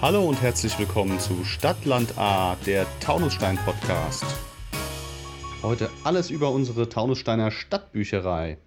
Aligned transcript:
Hallo 0.00 0.24
und 0.24 0.40
herzlich 0.42 0.78
willkommen 0.78 1.18
zu 1.18 1.44
Stadtland 1.44 2.18
A, 2.18 2.56
der 2.66 2.86
Taunusstein 3.00 3.56
Podcast. 3.56 4.24
Heute 5.62 5.90
alles 6.04 6.30
über 6.30 6.50
unsere 6.50 6.88
Taunussteiner 6.88 7.50
Stadtbücherei. 7.50 8.58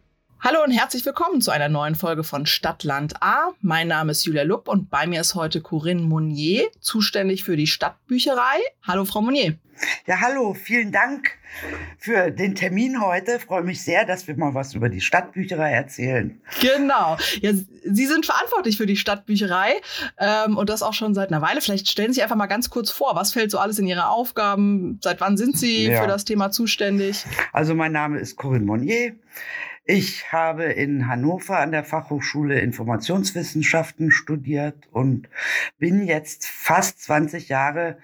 Hallo 0.41 0.63
und 0.63 0.71
herzlich 0.71 1.05
willkommen 1.05 1.41
zu 1.41 1.51
einer 1.51 1.67
neuen 1.67 1.95
Folge 1.95 2.23
von 2.23 2.45
Stadtland 2.45 3.21
A. 3.21 3.51
Mein 3.59 3.89
Name 3.89 4.13
ist 4.13 4.25
Julia 4.25 4.43
Lupp 4.43 4.69
und 4.69 4.89
bei 4.89 5.05
mir 5.05 5.19
ist 5.19 5.35
heute 5.35 5.59
Corinne 5.59 6.03
Monnier, 6.03 6.69
zuständig 6.79 7.43
für 7.43 7.57
die 7.57 7.67
Stadtbücherei. 7.67 8.57
Hallo, 8.87 9.03
Frau 9.03 9.21
Monnier. 9.21 9.57
Ja, 10.07 10.21
hallo, 10.21 10.53
vielen 10.53 10.93
Dank 10.93 11.31
für 11.97 12.31
den 12.31 12.55
Termin 12.55 13.01
heute. 13.01 13.35
Ich 13.35 13.43
freue 13.43 13.63
mich 13.63 13.81
sehr, 13.83 14.05
dass 14.05 14.27
wir 14.29 14.37
mal 14.37 14.53
was 14.53 14.73
über 14.73 14.87
die 14.87 15.01
Stadtbücherei 15.01 15.71
erzählen. 15.71 16.39
Genau. 16.61 17.17
Ja, 17.41 17.51
Sie 17.83 18.05
sind 18.05 18.25
verantwortlich 18.25 18.77
für 18.77 18.85
die 18.85 18.97
Stadtbücherei 18.97 19.73
ähm, 20.19 20.55
und 20.55 20.69
das 20.69 20.83
auch 20.83 20.93
schon 20.93 21.13
seit 21.13 21.33
einer 21.33 21.41
Weile. 21.41 21.59
Vielleicht 21.59 21.89
stellen 21.89 22.09
Sie 22.09 22.15
sich 22.15 22.23
einfach 22.23 22.37
mal 22.37 22.47
ganz 22.47 22.69
kurz 22.69 22.91
vor, 22.91 23.13
was 23.15 23.33
fällt 23.33 23.51
so 23.51 23.57
alles 23.57 23.77
in 23.77 23.87
Ihre 23.87 24.07
Aufgaben? 24.07 24.99
Seit 25.03 25.19
wann 25.19 25.35
sind 25.35 25.57
Sie 25.57 25.87
ja. 25.87 26.01
für 26.01 26.07
das 26.07 26.23
Thema 26.23 26.49
zuständig? 26.51 27.25
Also 27.51 27.75
mein 27.75 27.91
Name 27.91 28.19
ist 28.19 28.37
Corinne 28.37 28.65
Monnier. 28.65 29.15
Ich 29.91 30.31
habe 30.31 30.65
in 30.65 31.07
Hannover 31.07 31.57
an 31.57 31.71
der 31.71 31.83
Fachhochschule 31.83 32.59
Informationswissenschaften 32.59 34.11
studiert 34.11 34.87
und 34.91 35.27
bin 35.79 36.05
jetzt 36.05 36.45
fast 36.45 37.01
20 37.01 37.49
Jahre 37.49 37.97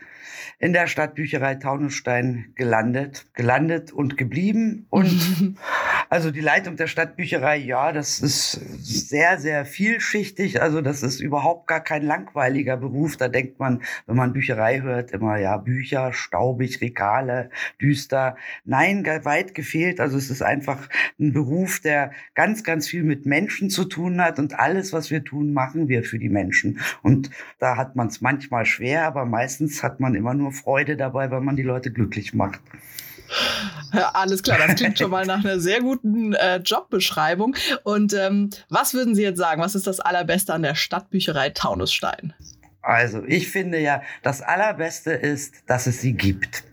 in 0.57 0.73
der 0.73 0.87
Stadtbücherei 0.87 1.53
Taunusstein 1.53 2.53
gelandet, 2.55 3.27
gelandet 3.35 3.91
und 3.91 4.17
geblieben. 4.17 4.87
Und 4.89 5.57
also 6.09 6.31
die 6.31 6.41
Leitung 6.41 6.75
der 6.75 6.87
Stadtbücherei, 6.87 7.57
ja, 7.57 7.91
das 7.91 8.19
ist 8.19 8.51
sehr, 8.51 9.39
sehr 9.39 9.65
vielschichtig. 9.65 10.61
Also 10.61 10.81
das 10.81 11.03
ist 11.03 11.19
überhaupt 11.19 11.67
gar 11.67 11.81
kein 11.81 12.03
langweiliger 12.03 12.77
Beruf. 12.77 13.17
Da 13.17 13.27
denkt 13.27 13.59
man, 13.59 13.81
wenn 14.05 14.15
man 14.15 14.33
Bücherei 14.33 14.81
hört, 14.81 15.11
immer, 15.11 15.37
ja, 15.37 15.57
Bücher, 15.57 16.13
staubig, 16.13 16.81
Regale, 16.81 17.49
düster. 17.81 18.37
Nein, 18.63 19.05
weit 19.05 19.53
gefehlt. 19.55 19.99
Also 19.99 20.17
es 20.17 20.29
ist 20.29 20.41
einfach 20.41 20.89
ein 21.19 21.33
Beruf, 21.33 21.79
der 21.79 22.11
ganz, 22.33 22.63
ganz 22.63 22.87
viel 22.87 23.03
mit 23.03 23.25
Menschen 23.25 23.69
zu 23.69 23.85
tun 23.85 24.21
hat. 24.21 24.39
Und 24.39 24.59
alles, 24.59 24.93
was 24.93 25.11
wir 25.11 25.23
tun, 25.23 25.53
machen 25.53 25.87
wir 25.87 26.03
für 26.03 26.19
die 26.19 26.29
Menschen. 26.29 26.79
Und 27.01 27.29
da 27.59 27.77
hat 27.77 27.95
man 27.95 28.07
es 28.07 28.21
manchmal 28.21 28.65
schwer, 28.65 29.05
aber 29.05 29.25
meistens 29.25 29.83
hat 29.83 29.99
man 29.99 30.15
immer 30.15 30.33
nur 30.33 30.51
Freude 30.51 30.97
dabei, 30.97 31.31
weil 31.31 31.41
man 31.41 31.55
die 31.55 31.63
Leute 31.63 31.91
glücklich 31.91 32.33
macht. 32.33 32.61
Ja, 33.93 34.11
alles 34.13 34.43
klar, 34.43 34.57
das 34.57 34.75
klingt 34.75 34.97
schon 34.99 35.11
mal 35.11 35.25
nach 35.25 35.43
einer 35.43 35.59
sehr 35.59 35.81
guten 35.81 36.33
äh, 36.33 36.57
Jobbeschreibung. 36.57 37.55
Und 37.83 38.13
ähm, 38.13 38.49
was 38.69 38.93
würden 38.93 39.15
Sie 39.15 39.23
jetzt 39.23 39.37
sagen? 39.37 39.61
Was 39.61 39.75
ist 39.75 39.87
das 39.87 39.99
Allerbeste 39.99 40.53
an 40.53 40.63
der 40.63 40.75
Stadtbücherei 40.75 41.49
Taunusstein? 41.49 42.33
Also, 42.81 43.23
ich 43.25 43.49
finde 43.49 43.79
ja, 43.79 44.01
das 44.21 44.41
Allerbeste 44.41 45.11
ist, 45.11 45.63
dass 45.67 45.87
es 45.87 46.01
sie 46.01 46.13
gibt. 46.13 46.63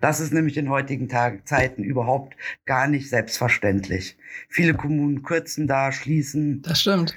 Das 0.00 0.20
ist 0.20 0.32
nämlich 0.32 0.56
in 0.56 0.68
heutigen 0.68 1.08
Tagen, 1.08 1.42
Zeiten 1.44 1.82
überhaupt 1.82 2.34
gar 2.64 2.86
nicht 2.86 3.08
selbstverständlich. 3.08 4.16
Viele 4.48 4.74
Kommunen 4.74 5.22
kürzen 5.22 5.66
da, 5.66 5.92
schließen. 5.92 6.62
Das 6.62 6.80
stimmt. 6.80 7.14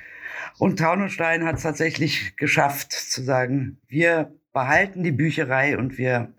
Und 0.57 0.79
Taunusstein 0.79 1.45
hat 1.45 1.57
es 1.57 1.63
tatsächlich 1.63 2.35
geschafft 2.35 2.91
zu 2.91 3.23
sagen, 3.23 3.77
wir 3.87 4.31
behalten 4.53 5.03
die 5.03 5.11
Bücherei 5.11 5.77
und 5.77 5.97
wir 5.97 6.33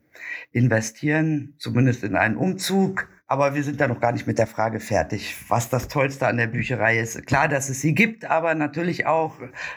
investieren 0.52 1.55
zumindest 1.58 2.05
in 2.05 2.16
einen 2.16 2.36
Umzug. 2.36 3.08
Aber 3.30 3.55
wir 3.55 3.62
sind 3.62 3.78
da 3.78 3.88
noch 3.88 4.00
gar 4.00 4.12
nicht 4.12 4.27
mit 4.27 4.38
der 4.38 4.47
Frage 4.47 4.80
fertig, 4.80 5.36
was 5.48 5.69
das 5.69 5.88
Tollste 5.88 6.27
an 6.27 6.38
der 6.38 6.47
Bücherei 6.47 6.98
ist. 6.98 7.27
Klar, 7.27 7.47
dass 7.47 7.69
es 7.69 7.83
sie 7.83 7.94
gibt, 7.94 8.24
aber 8.24 8.55
natürlich 8.55 9.05
auch, 9.05 9.34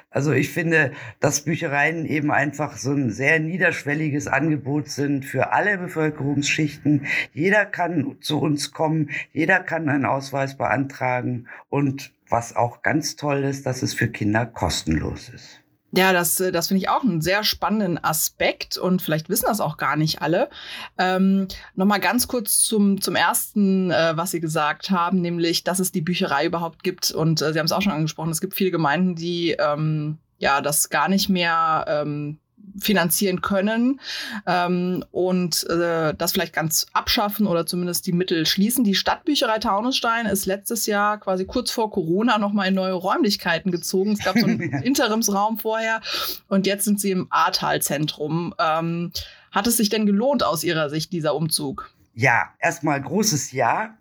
also 0.10 0.32
ich 0.32 0.50
finde, 0.52 0.94
dass 1.20 1.42
Büchereien 1.42 2.06
eben 2.06 2.32
einfach 2.32 2.78
so 2.78 2.94
ein 2.94 3.10
sehr 3.10 3.42
niederschwelliges 3.42 4.28
Angebot 4.28 4.88
sind 4.88 5.26
für 5.26 5.52
alle 5.52 5.78
Bevölkerungsschichten. 5.78 7.08
Jeder 7.34 7.66
kann 7.66 8.16
zu 8.22 8.40
uns 8.40 8.72
kommen, 8.72 9.10
jeder 9.34 9.60
kann 9.60 9.90
einen 9.90 10.06
Ausweis 10.06 10.56
beantragen 10.56 11.50
und 11.68 12.14
was 12.30 12.56
auch 12.56 12.82
ganz 12.82 13.18
toll 13.18 13.44
ist, 13.44 13.66
dass 13.66 13.82
es 13.82 13.94
für 13.94 14.08
Kinder 14.08 14.46
kostenlos 14.46 15.28
ist. 15.28 15.61
Ja, 15.94 16.14
das, 16.14 16.40
äh, 16.40 16.52
das 16.52 16.68
finde 16.70 16.80
ich 16.80 16.90
auch 16.90 17.04
einen 17.04 17.22
sehr 17.22 17.44
spannenden 17.44 18.02
Aspekt 18.04 18.78
und 18.78 19.02
vielleicht 19.02 19.30
wissen 19.30 19.46
das 19.48 19.60
auch 19.60 19.78
gar 19.78 19.98
nicht 19.98 20.22
alle. 20.22 20.50
Ähm, 20.98 21.48
Nochmal 21.76 22.00
ganz 22.00 22.28
kurz 22.28 22.60
zum, 22.60 23.02
zum 23.02 23.16
ersten, 23.16 23.92
äh, 23.92 24.14
was 24.16 24.32
Sie 24.32 24.40
gesagt 24.40 24.90
haben, 24.90 25.20
nämlich, 25.22 25.64
dass 25.64 25.80
es 25.80 25.92
die 25.92 26.02
Bücherei 26.02 26.46
überhaupt 26.46 26.84
gibt. 26.84 27.12
Und 27.12 27.42
äh, 27.42 27.52
Sie 27.52 27.60
haben 27.60 27.66
es 27.66 27.72
auch 27.74 27.82
schon 27.82 27.92
angesprochen, 27.92 28.32
es 28.32 28.42
gibt 28.42 28.54
viele 28.54 28.72
Gemeinden, 28.72 29.16
die 29.16 29.52
ähm, 29.60 30.18
ja 30.38 30.62
das 30.62 30.90
gar 30.90 31.10
nicht 31.10 31.30
mehr 31.30 31.86
ähm, 31.88 32.40
finanzieren 32.80 33.42
können 33.42 34.00
ähm, 34.46 35.04
und 35.12 35.68
äh, 35.70 36.14
das 36.16 36.32
vielleicht 36.32 36.54
ganz 36.54 36.88
abschaffen 36.94 37.48
oder 37.48 37.66
zumindest 37.66 38.08
die 38.08 38.12
Mittel 38.12 38.46
schließen. 38.46 38.84
Die 38.84 38.96
Stadtbücherei 38.96 39.60
Taunusstein 39.60 40.26
ist 40.26 40.46
letztes 40.46 40.86
Jahr 40.86 41.20
quasi 41.20 41.46
kurz 41.46 41.72
vor 41.72 41.92
Corona 41.92 42.38
nochmal 42.38 42.68
in 42.68 42.76
neue 42.76 42.94
Räumlichkeiten 42.94 43.72
gezogen. 43.72 44.14
Es 44.14 44.24
gab 44.24 44.38
so 44.38 44.46
einen 44.48 44.84
Interimsraum 44.84 45.58
vorher 45.58 46.02
und 46.48 46.68
jetzt 46.68 46.86
sind 46.86 47.00
sie 47.00 47.12
im 47.12 47.28
Ahrtal-Zentrum. 47.30 48.54
Ähm, 48.60 49.12
hat 49.52 49.68
es 49.68 49.78
sich 49.78 49.90
denn 49.90 50.06
gelohnt 50.06 50.44
aus 50.44 50.64
Ihrer 50.64 50.90
Sicht, 50.90 51.12
dieser 51.12 51.36
Umzug? 51.36 51.92
Ja, 52.14 52.50
erstmal 52.60 53.02
großes 53.02 53.52
Ja. 53.52 53.98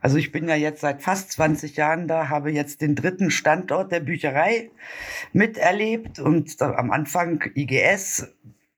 Also 0.00 0.16
ich 0.16 0.32
bin 0.32 0.48
ja 0.48 0.54
jetzt 0.54 0.80
seit 0.80 1.02
fast 1.02 1.32
20 1.32 1.76
Jahren 1.76 2.08
da, 2.08 2.28
habe 2.28 2.50
jetzt 2.50 2.80
den 2.80 2.94
dritten 2.94 3.30
Standort 3.30 3.92
der 3.92 4.00
Bücherei 4.00 4.70
miterlebt 5.32 6.18
und 6.18 6.60
am 6.62 6.90
Anfang 6.90 7.42
IGS. 7.54 8.28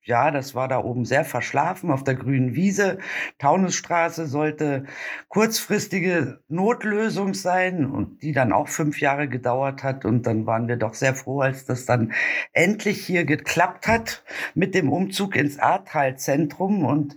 Ja, 0.08 0.30
das 0.30 0.54
war 0.54 0.68
da 0.68 0.82
oben 0.82 1.04
sehr 1.04 1.22
verschlafen 1.22 1.90
auf 1.90 2.02
der 2.02 2.14
grünen 2.14 2.54
Wiese. 2.54 2.96
Taunusstraße 3.38 4.26
sollte 4.26 4.86
kurzfristige 5.28 6.40
Notlösung 6.48 7.34
sein 7.34 7.84
und 7.84 8.22
die 8.22 8.32
dann 8.32 8.54
auch 8.54 8.68
fünf 8.68 9.02
Jahre 9.02 9.28
gedauert 9.28 9.84
hat. 9.84 10.06
Und 10.06 10.26
dann 10.26 10.46
waren 10.46 10.66
wir 10.66 10.76
doch 10.76 10.94
sehr 10.94 11.14
froh, 11.14 11.42
als 11.42 11.66
das 11.66 11.84
dann 11.84 12.14
endlich 12.54 13.04
hier 13.04 13.26
geklappt 13.26 13.86
hat 13.86 14.24
mit 14.54 14.74
dem 14.74 14.90
Umzug 14.90 15.36
ins 15.36 15.58
Ahrtal-Zentrum. 15.58 16.86
Und 16.86 17.14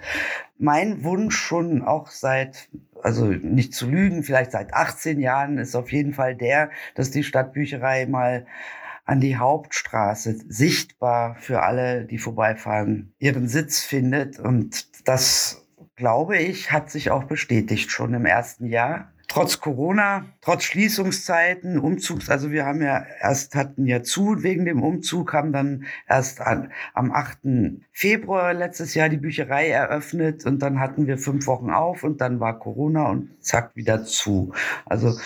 mein 0.57 1.05
Wunsch 1.05 1.37
schon 1.37 1.83
auch 1.83 2.09
seit 2.09 2.67
also 3.03 3.25
nicht 3.25 3.73
zu 3.73 3.89
lügen, 3.89 4.23
vielleicht 4.23 4.51
seit 4.51 4.73
18 4.73 5.19
Jahren 5.19 5.57
ist 5.57 5.75
auf 5.75 5.91
jeden 5.91 6.13
Fall 6.13 6.35
der, 6.35 6.71
dass 6.95 7.11
die 7.11 7.23
Stadtbücherei 7.23 8.05
mal 8.05 8.45
an 9.05 9.19
die 9.19 9.37
Hauptstraße 9.37 10.35
sichtbar 10.47 11.35
für 11.35 11.63
alle, 11.63 12.05
die 12.05 12.17
vorbeifahren, 12.17 13.13
ihren 13.19 13.47
Sitz 13.47 13.81
findet. 13.81 14.39
Und 14.39 15.07
das, 15.07 15.67
glaube 15.95 16.37
ich, 16.37 16.71
hat 16.71 16.89
sich 16.91 17.11
auch 17.11 17.25
bestätigt 17.25 17.91
schon 17.91 18.13
im 18.13 18.25
ersten 18.25 18.67
Jahr 18.67 19.11
trotz 19.31 19.61
Corona, 19.61 20.25
trotz 20.41 20.65
Schließungszeiten, 20.65 21.79
Umzugs, 21.79 22.29
also 22.29 22.51
wir 22.51 22.65
haben 22.65 22.81
ja 22.81 23.05
erst 23.21 23.55
hatten 23.55 23.85
ja 23.85 24.03
zu 24.03 24.43
wegen 24.43 24.65
dem 24.65 24.83
Umzug, 24.83 25.31
haben 25.31 25.53
dann 25.53 25.85
erst 26.09 26.41
an, 26.41 26.73
am 26.93 27.13
8. 27.13 27.79
Februar 27.93 28.53
letztes 28.53 28.93
Jahr 28.93 29.07
die 29.07 29.15
Bücherei 29.15 29.69
eröffnet 29.69 30.45
und 30.45 30.59
dann 30.59 30.81
hatten 30.81 31.07
wir 31.07 31.17
fünf 31.17 31.47
Wochen 31.47 31.69
auf 31.69 32.03
und 32.03 32.19
dann 32.19 32.41
war 32.41 32.59
Corona 32.59 33.07
und 33.07 33.29
zack 33.41 33.73
wieder 33.75 34.03
zu. 34.03 34.51
Also 34.85 35.17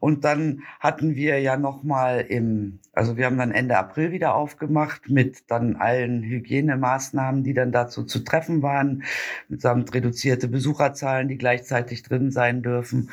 und 0.00 0.24
dann 0.24 0.62
hatten 0.78 1.14
wir 1.14 1.38
ja 1.40 1.58
noch 1.58 1.82
mal 1.82 2.20
im, 2.20 2.78
also 2.94 3.18
wir 3.18 3.26
haben 3.26 3.36
dann 3.36 3.52
Ende 3.52 3.76
April 3.76 4.10
wieder 4.10 4.36
aufgemacht 4.36 5.10
mit 5.10 5.50
dann 5.50 5.76
allen 5.76 6.22
Hygienemaßnahmen, 6.22 7.44
die 7.44 7.52
dann 7.52 7.72
dazu 7.72 8.04
zu 8.04 8.20
treffen 8.20 8.62
waren, 8.62 9.02
mitsamt 9.48 9.92
reduzierte 9.92 10.48
Besucherzahlen, 10.48 11.28
die 11.28 11.36
gleichzeitig 11.36 12.02
drin 12.04 12.30
sein 12.30 12.62
dürfen. 12.62 13.10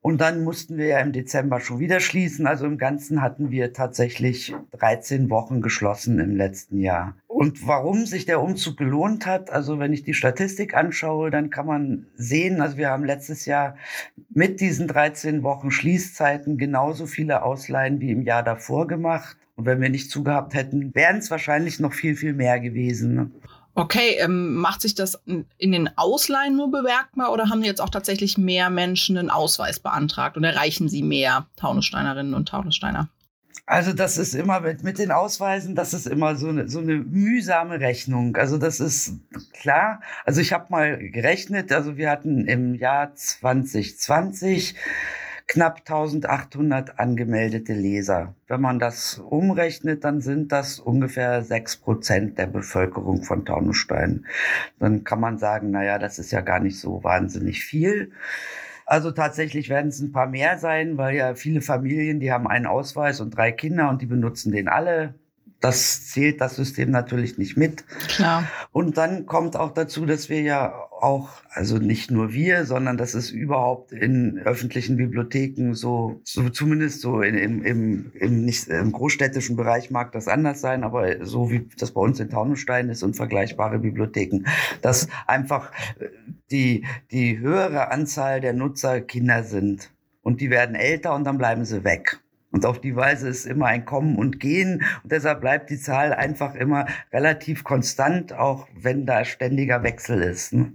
Und 0.00 0.20
dann 0.20 0.44
mussten 0.44 0.76
wir 0.76 0.86
ja 0.86 1.00
im 1.00 1.12
Dezember 1.12 1.60
schon 1.60 1.80
wieder 1.80 2.00
schließen. 2.00 2.46
Also 2.46 2.66
im 2.66 2.78
Ganzen 2.78 3.20
hatten 3.20 3.50
wir 3.50 3.72
tatsächlich 3.72 4.54
13 4.78 5.28
Wochen 5.28 5.60
geschlossen 5.60 6.20
im 6.20 6.36
letzten 6.36 6.78
Jahr. 6.78 7.14
Und 7.26 7.66
warum 7.66 8.06
sich 8.06 8.24
der 8.24 8.40
Umzug 8.40 8.76
gelohnt 8.76 9.26
hat, 9.26 9.50
also 9.50 9.78
wenn 9.78 9.92
ich 9.92 10.04
die 10.04 10.14
Statistik 10.14 10.74
anschaue, 10.74 11.30
dann 11.30 11.50
kann 11.50 11.66
man 11.66 12.06
sehen, 12.16 12.60
also 12.60 12.76
wir 12.76 12.90
haben 12.90 13.04
letztes 13.04 13.44
Jahr 13.46 13.76
mit 14.30 14.60
diesen 14.60 14.88
13 14.88 15.42
Wochen 15.42 15.70
Schließzeiten 15.70 16.58
genauso 16.58 17.06
viele 17.06 17.42
Ausleihen 17.42 18.00
wie 18.00 18.10
im 18.10 18.22
Jahr 18.22 18.42
davor 18.42 18.86
gemacht. 18.86 19.36
Und 19.56 19.66
wenn 19.66 19.80
wir 19.80 19.88
nicht 19.88 20.10
zugehabt 20.10 20.54
hätten, 20.54 20.94
wären 20.94 21.18
es 21.18 21.30
wahrscheinlich 21.32 21.80
noch 21.80 21.92
viel, 21.92 22.14
viel 22.14 22.32
mehr 22.32 22.60
gewesen. 22.60 23.34
Okay, 23.78 24.16
ähm, 24.18 24.56
macht 24.56 24.80
sich 24.80 24.96
das 24.96 25.22
in 25.24 25.70
den 25.70 25.88
Ausleihen 25.96 26.56
nur 26.56 26.68
bemerkbar 26.68 27.30
oder 27.32 27.48
haben 27.48 27.62
jetzt 27.62 27.80
auch 27.80 27.90
tatsächlich 27.90 28.36
mehr 28.36 28.70
Menschen 28.70 29.16
einen 29.16 29.30
Ausweis 29.30 29.78
beantragt 29.78 30.36
und 30.36 30.42
erreichen 30.42 30.88
sie 30.88 31.04
mehr 31.04 31.46
Taunussteinerinnen 31.54 32.34
und 32.34 32.48
Taunussteiner? 32.48 33.08
Also 33.66 33.92
das 33.92 34.18
ist 34.18 34.34
immer 34.34 34.58
mit, 34.58 34.82
mit 34.82 34.98
den 34.98 35.12
Ausweisen, 35.12 35.76
das 35.76 35.94
ist 35.94 36.08
immer 36.08 36.34
so 36.34 36.48
eine, 36.48 36.68
so 36.68 36.80
eine 36.80 36.94
mühsame 36.96 37.78
Rechnung. 37.78 38.34
Also 38.34 38.58
das 38.58 38.80
ist 38.80 39.12
klar. 39.52 40.00
Also 40.24 40.40
ich 40.40 40.52
habe 40.52 40.66
mal 40.70 40.98
gerechnet, 40.98 41.70
also 41.70 41.96
wir 41.96 42.10
hatten 42.10 42.46
im 42.46 42.74
Jahr 42.74 43.14
2020 43.14 44.74
knapp 45.48 45.78
1800 45.78 46.98
angemeldete 46.98 47.72
Leser. 47.72 48.34
Wenn 48.46 48.60
man 48.60 48.78
das 48.78 49.18
umrechnet, 49.18 50.04
dann 50.04 50.20
sind 50.20 50.52
das 50.52 50.78
ungefähr 50.78 51.42
sechs 51.42 51.76
Prozent 51.76 52.38
der 52.38 52.46
Bevölkerung 52.46 53.22
von 53.22 53.44
Taunusstein. 53.44 54.26
Dann 54.78 55.04
kann 55.04 55.20
man 55.20 55.38
sagen, 55.38 55.70
naja, 55.70 55.98
das 55.98 56.18
ist 56.18 56.30
ja 56.30 56.42
gar 56.42 56.60
nicht 56.60 56.78
so 56.78 57.02
wahnsinnig 57.02 57.64
viel. 57.64 58.12
Also 58.84 59.10
tatsächlich 59.10 59.68
werden 59.70 59.88
es 59.88 60.00
ein 60.00 60.12
paar 60.12 60.26
mehr 60.26 60.58
sein, 60.58 60.96
weil 60.98 61.16
ja 61.16 61.34
viele 61.34 61.62
Familien, 61.62 62.20
die 62.20 62.30
haben 62.30 62.46
einen 62.46 62.66
Ausweis 62.66 63.20
und 63.20 63.36
drei 63.36 63.50
Kinder 63.50 63.88
und 63.88 64.02
die 64.02 64.06
benutzen 64.06 64.52
den 64.52 64.68
alle. 64.68 65.14
Das 65.60 66.06
zählt 66.06 66.40
das 66.40 66.56
System 66.56 66.90
natürlich 66.90 67.36
nicht 67.36 67.56
mit. 67.56 67.84
Klar. 68.08 68.48
Und 68.70 68.96
dann 68.96 69.26
kommt 69.26 69.56
auch 69.56 69.72
dazu, 69.72 70.06
dass 70.06 70.28
wir 70.28 70.40
ja 70.42 70.72
auch, 71.00 71.30
also 71.50 71.78
nicht 71.78 72.10
nur 72.10 72.32
wir, 72.32 72.64
sondern 72.64 72.96
das 72.96 73.14
ist 73.14 73.30
überhaupt 73.30 73.92
in 73.92 74.38
öffentlichen 74.38 74.96
Bibliotheken 74.96 75.74
so, 75.74 76.20
so 76.24 76.48
zumindest 76.48 77.00
so 77.00 77.22
in, 77.22 77.36
im, 77.36 77.62
im, 77.64 78.12
im, 78.14 78.44
nicht, 78.44 78.68
im 78.68 78.92
großstädtischen 78.92 79.56
Bereich 79.56 79.90
mag 79.90 80.12
das 80.12 80.28
anders 80.28 80.60
sein, 80.60 80.84
aber 80.84 81.24
so 81.24 81.50
wie 81.50 81.68
das 81.78 81.92
bei 81.92 82.00
uns 82.00 82.20
in 82.20 82.30
Taunusstein 82.30 82.88
ist 82.88 83.02
und 83.02 83.16
vergleichbare 83.16 83.78
Bibliotheken, 83.78 84.44
dass 84.82 85.08
einfach 85.26 85.72
die, 86.50 86.84
die 87.10 87.38
höhere 87.38 87.90
Anzahl 87.90 88.40
der 88.40 88.52
Nutzer 88.52 89.00
Kinder 89.00 89.42
sind. 89.44 89.90
Und 90.22 90.40
die 90.40 90.50
werden 90.50 90.74
älter 90.74 91.14
und 91.14 91.24
dann 91.24 91.38
bleiben 91.38 91.64
sie 91.64 91.84
weg. 91.84 92.20
Und 92.50 92.64
auf 92.64 92.80
die 92.80 92.96
Weise 92.96 93.28
ist 93.28 93.46
immer 93.46 93.66
ein 93.66 93.84
Kommen 93.84 94.16
und 94.16 94.40
Gehen. 94.40 94.82
Und 95.02 95.12
deshalb 95.12 95.40
bleibt 95.40 95.70
die 95.70 95.78
Zahl 95.78 96.14
einfach 96.14 96.54
immer 96.54 96.86
relativ 97.12 97.62
konstant, 97.62 98.32
auch 98.32 98.66
wenn 98.74 99.06
da 99.06 99.24
ständiger 99.24 99.82
Wechsel 99.82 100.22
ist. 100.22 100.52
Ne? 100.54 100.72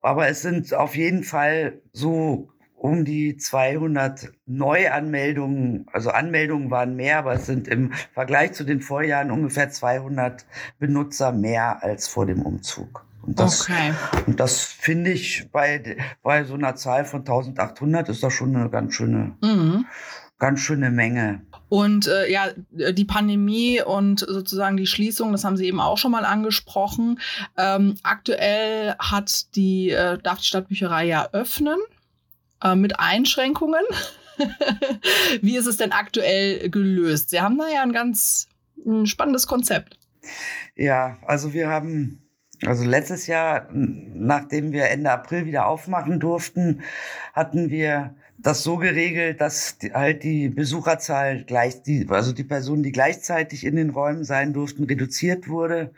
Aber 0.00 0.28
es 0.28 0.42
sind 0.42 0.74
auf 0.74 0.96
jeden 0.96 1.22
Fall 1.22 1.80
so 1.92 2.48
um 2.74 3.04
die 3.04 3.36
200 3.36 4.32
Neuanmeldungen, 4.46 5.86
also 5.92 6.10
Anmeldungen 6.10 6.70
waren 6.70 6.94
mehr, 6.94 7.18
aber 7.18 7.34
es 7.34 7.46
sind 7.46 7.66
im 7.66 7.92
Vergleich 8.14 8.52
zu 8.52 8.64
den 8.64 8.80
Vorjahren 8.80 9.32
ungefähr 9.32 9.70
200 9.70 10.46
Benutzer 10.78 11.32
mehr 11.32 11.82
als 11.82 12.06
vor 12.06 12.26
dem 12.26 12.42
Umzug. 12.42 13.04
Und 13.22 13.40
das, 13.40 13.62
okay. 13.62 13.92
und 14.26 14.38
das 14.38 14.62
finde 14.62 15.10
ich 15.10 15.50
bei, 15.50 15.96
bei 16.22 16.44
so 16.44 16.54
einer 16.54 16.76
Zahl 16.76 17.04
von 17.04 17.20
1800 17.20 18.08
ist 18.08 18.22
das 18.22 18.32
schon 18.32 18.54
eine 18.54 18.70
ganz 18.70 18.94
schöne, 18.94 19.36
mhm 19.42 19.84
ganz 20.38 20.60
schöne 20.60 20.90
Menge. 20.90 21.42
Und 21.68 22.06
äh, 22.06 22.30
ja, 22.30 22.48
die 22.70 23.04
Pandemie 23.04 23.82
und 23.82 24.20
sozusagen 24.20 24.76
die 24.76 24.86
Schließung, 24.86 25.32
das 25.32 25.44
haben 25.44 25.56
Sie 25.56 25.66
eben 25.66 25.80
auch 25.80 25.98
schon 25.98 26.12
mal 26.12 26.24
angesprochen. 26.24 27.20
Ähm, 27.56 27.96
aktuell 28.02 28.94
hat 28.98 29.54
die, 29.54 29.90
äh, 29.90 30.18
darf 30.18 30.38
die 30.38 30.46
Stadtbücherei 30.46 31.04
ja 31.06 31.28
öffnen 31.32 31.78
äh, 32.62 32.74
mit 32.74 32.98
Einschränkungen. 32.98 33.82
Wie 35.42 35.56
ist 35.56 35.66
es 35.66 35.76
denn 35.76 35.92
aktuell 35.92 36.70
gelöst? 36.70 37.30
Sie 37.30 37.40
haben 37.40 37.58
da 37.58 37.68
ja 37.68 37.82
ein 37.82 37.92
ganz 37.92 38.48
ein 38.86 39.06
spannendes 39.06 39.46
Konzept. 39.46 39.98
Ja, 40.76 41.18
also 41.26 41.52
wir 41.52 41.68
haben 41.68 42.22
also 42.66 42.84
letztes 42.84 43.26
Jahr, 43.26 43.68
nachdem 43.72 44.72
wir 44.72 44.88
Ende 44.88 45.10
April 45.10 45.46
wieder 45.46 45.66
aufmachen 45.66 46.18
durften, 46.18 46.82
hatten 47.32 47.70
wir 47.70 48.16
das 48.38 48.62
so 48.62 48.76
geregelt, 48.76 49.40
dass 49.40 49.78
die, 49.78 49.92
halt 49.92 50.22
die 50.22 50.48
Besucherzahl 50.48 51.44
gleich, 51.44 51.82
die, 51.82 52.06
also 52.08 52.32
die 52.32 52.44
Personen, 52.44 52.82
die 52.84 52.92
gleichzeitig 52.92 53.64
in 53.64 53.76
den 53.76 53.90
Räumen 53.90 54.24
sein 54.24 54.52
durften, 54.52 54.84
reduziert 54.84 55.48
wurde. 55.48 55.92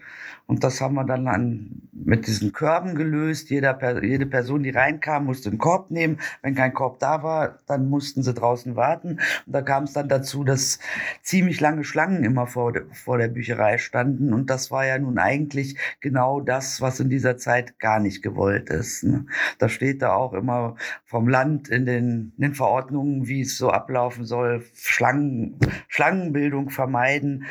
Und 0.51 0.65
das 0.65 0.81
haben 0.81 0.97
wir 0.97 1.05
dann 1.05 1.29
an, 1.29 1.83
mit 1.93 2.27
diesen 2.27 2.53
Körben 2.53 2.97
gelöst. 2.97 3.51
Jeder, 3.51 4.03
jede 4.03 4.27
Person, 4.27 4.65
die 4.65 4.71
reinkam, 4.71 5.27
musste 5.27 5.49
einen 5.49 5.59
Korb 5.59 5.93
nehmen. 5.93 6.19
Wenn 6.43 6.57
kein 6.57 6.75
Korb 6.75 6.99
da 6.99 7.23
war, 7.23 7.61
dann 7.69 7.89
mussten 7.89 8.25
sie 8.25 8.35
draußen 8.35 8.75
warten. 8.75 9.21
Und 9.47 9.53
da 9.53 9.63
kam 9.63 9.85
es 9.85 9.93
dann 9.93 10.09
dazu, 10.09 10.43
dass 10.43 10.81
ziemlich 11.23 11.61
lange 11.61 11.85
Schlangen 11.85 12.25
immer 12.25 12.49
vor, 12.49 12.73
vor 12.93 13.19
der 13.19 13.29
Bücherei 13.29 13.79
standen. 13.79 14.33
Und 14.33 14.51
das 14.51 14.73
war 14.73 14.85
ja 14.85 14.99
nun 14.99 15.19
eigentlich 15.19 15.77
genau 16.01 16.41
das, 16.41 16.81
was 16.81 16.99
in 16.99 17.11
dieser 17.11 17.37
Zeit 17.37 17.79
gar 17.79 18.01
nicht 18.01 18.21
gewollt 18.21 18.71
ist. 18.71 19.05
Ne? 19.05 19.27
Da 19.59 19.69
steht 19.69 20.03
da 20.03 20.15
auch 20.15 20.33
immer 20.33 20.75
vom 21.05 21.29
Land 21.29 21.69
in 21.69 21.87
den, 21.87 22.33
in 22.37 22.43
den 22.43 22.55
Verordnungen, 22.55 23.29
wie 23.29 23.43
es 23.43 23.57
so 23.57 23.71
ablaufen 23.71 24.25
soll, 24.25 24.65
Schlangen, 24.75 25.61
Schlangenbildung 25.87 26.71
vermeiden. 26.71 27.47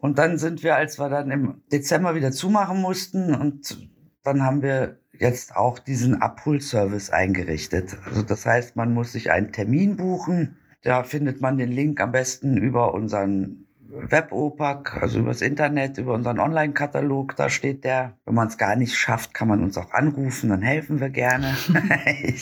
Und 0.00 0.18
dann 0.18 0.38
sind 0.38 0.62
wir, 0.62 0.76
als 0.76 0.98
wir 0.98 1.08
dann 1.08 1.30
im 1.30 1.62
Dezember 1.70 2.14
wieder 2.14 2.32
zumachen 2.32 2.80
mussten 2.80 3.34
und 3.34 3.88
dann 4.22 4.42
haben 4.42 4.62
wir 4.62 4.98
jetzt 5.12 5.54
auch 5.54 5.78
diesen 5.78 6.22
Abholservice 6.22 7.10
eingerichtet. 7.10 7.96
Also 8.06 8.22
das 8.22 8.46
heißt, 8.46 8.76
man 8.76 8.94
muss 8.94 9.12
sich 9.12 9.30
einen 9.30 9.52
Termin 9.52 9.96
buchen. 9.96 10.56
Da 10.82 11.02
findet 11.02 11.42
man 11.42 11.58
den 11.58 11.70
Link 11.70 12.00
am 12.00 12.12
besten 12.12 12.56
über 12.56 12.94
unseren 12.94 13.66
Web-OPAC, 13.90 15.02
also 15.02 15.18
übers 15.18 15.42
Internet, 15.42 15.98
über 15.98 16.14
unseren 16.14 16.38
Online-Katalog. 16.38 17.36
Da 17.36 17.50
steht 17.50 17.84
der. 17.84 18.16
Wenn 18.24 18.34
man 18.34 18.48
es 18.48 18.56
gar 18.56 18.76
nicht 18.76 18.96
schafft, 18.96 19.34
kann 19.34 19.48
man 19.48 19.62
uns 19.62 19.76
auch 19.76 19.92
anrufen, 19.92 20.48
dann 20.48 20.62
helfen 20.62 21.00
wir 21.00 21.10
gerne. 21.10 21.54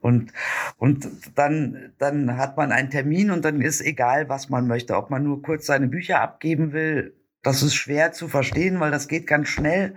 Und, 0.00 0.32
und 0.76 1.08
dann, 1.34 1.92
dann 1.98 2.36
hat 2.36 2.56
man 2.56 2.72
einen 2.72 2.90
Termin 2.90 3.30
und 3.30 3.44
dann 3.44 3.60
ist 3.60 3.80
egal, 3.80 4.28
was 4.28 4.48
man 4.48 4.66
möchte. 4.66 4.96
Ob 4.96 5.10
man 5.10 5.22
nur 5.22 5.42
kurz 5.42 5.66
seine 5.66 5.88
Bücher 5.88 6.20
abgeben 6.20 6.72
will, 6.72 7.14
das 7.42 7.62
ist 7.62 7.74
schwer 7.74 8.12
zu 8.12 8.28
verstehen, 8.28 8.80
weil 8.80 8.90
das 8.90 9.08
geht 9.08 9.26
ganz 9.26 9.48
schnell. 9.48 9.94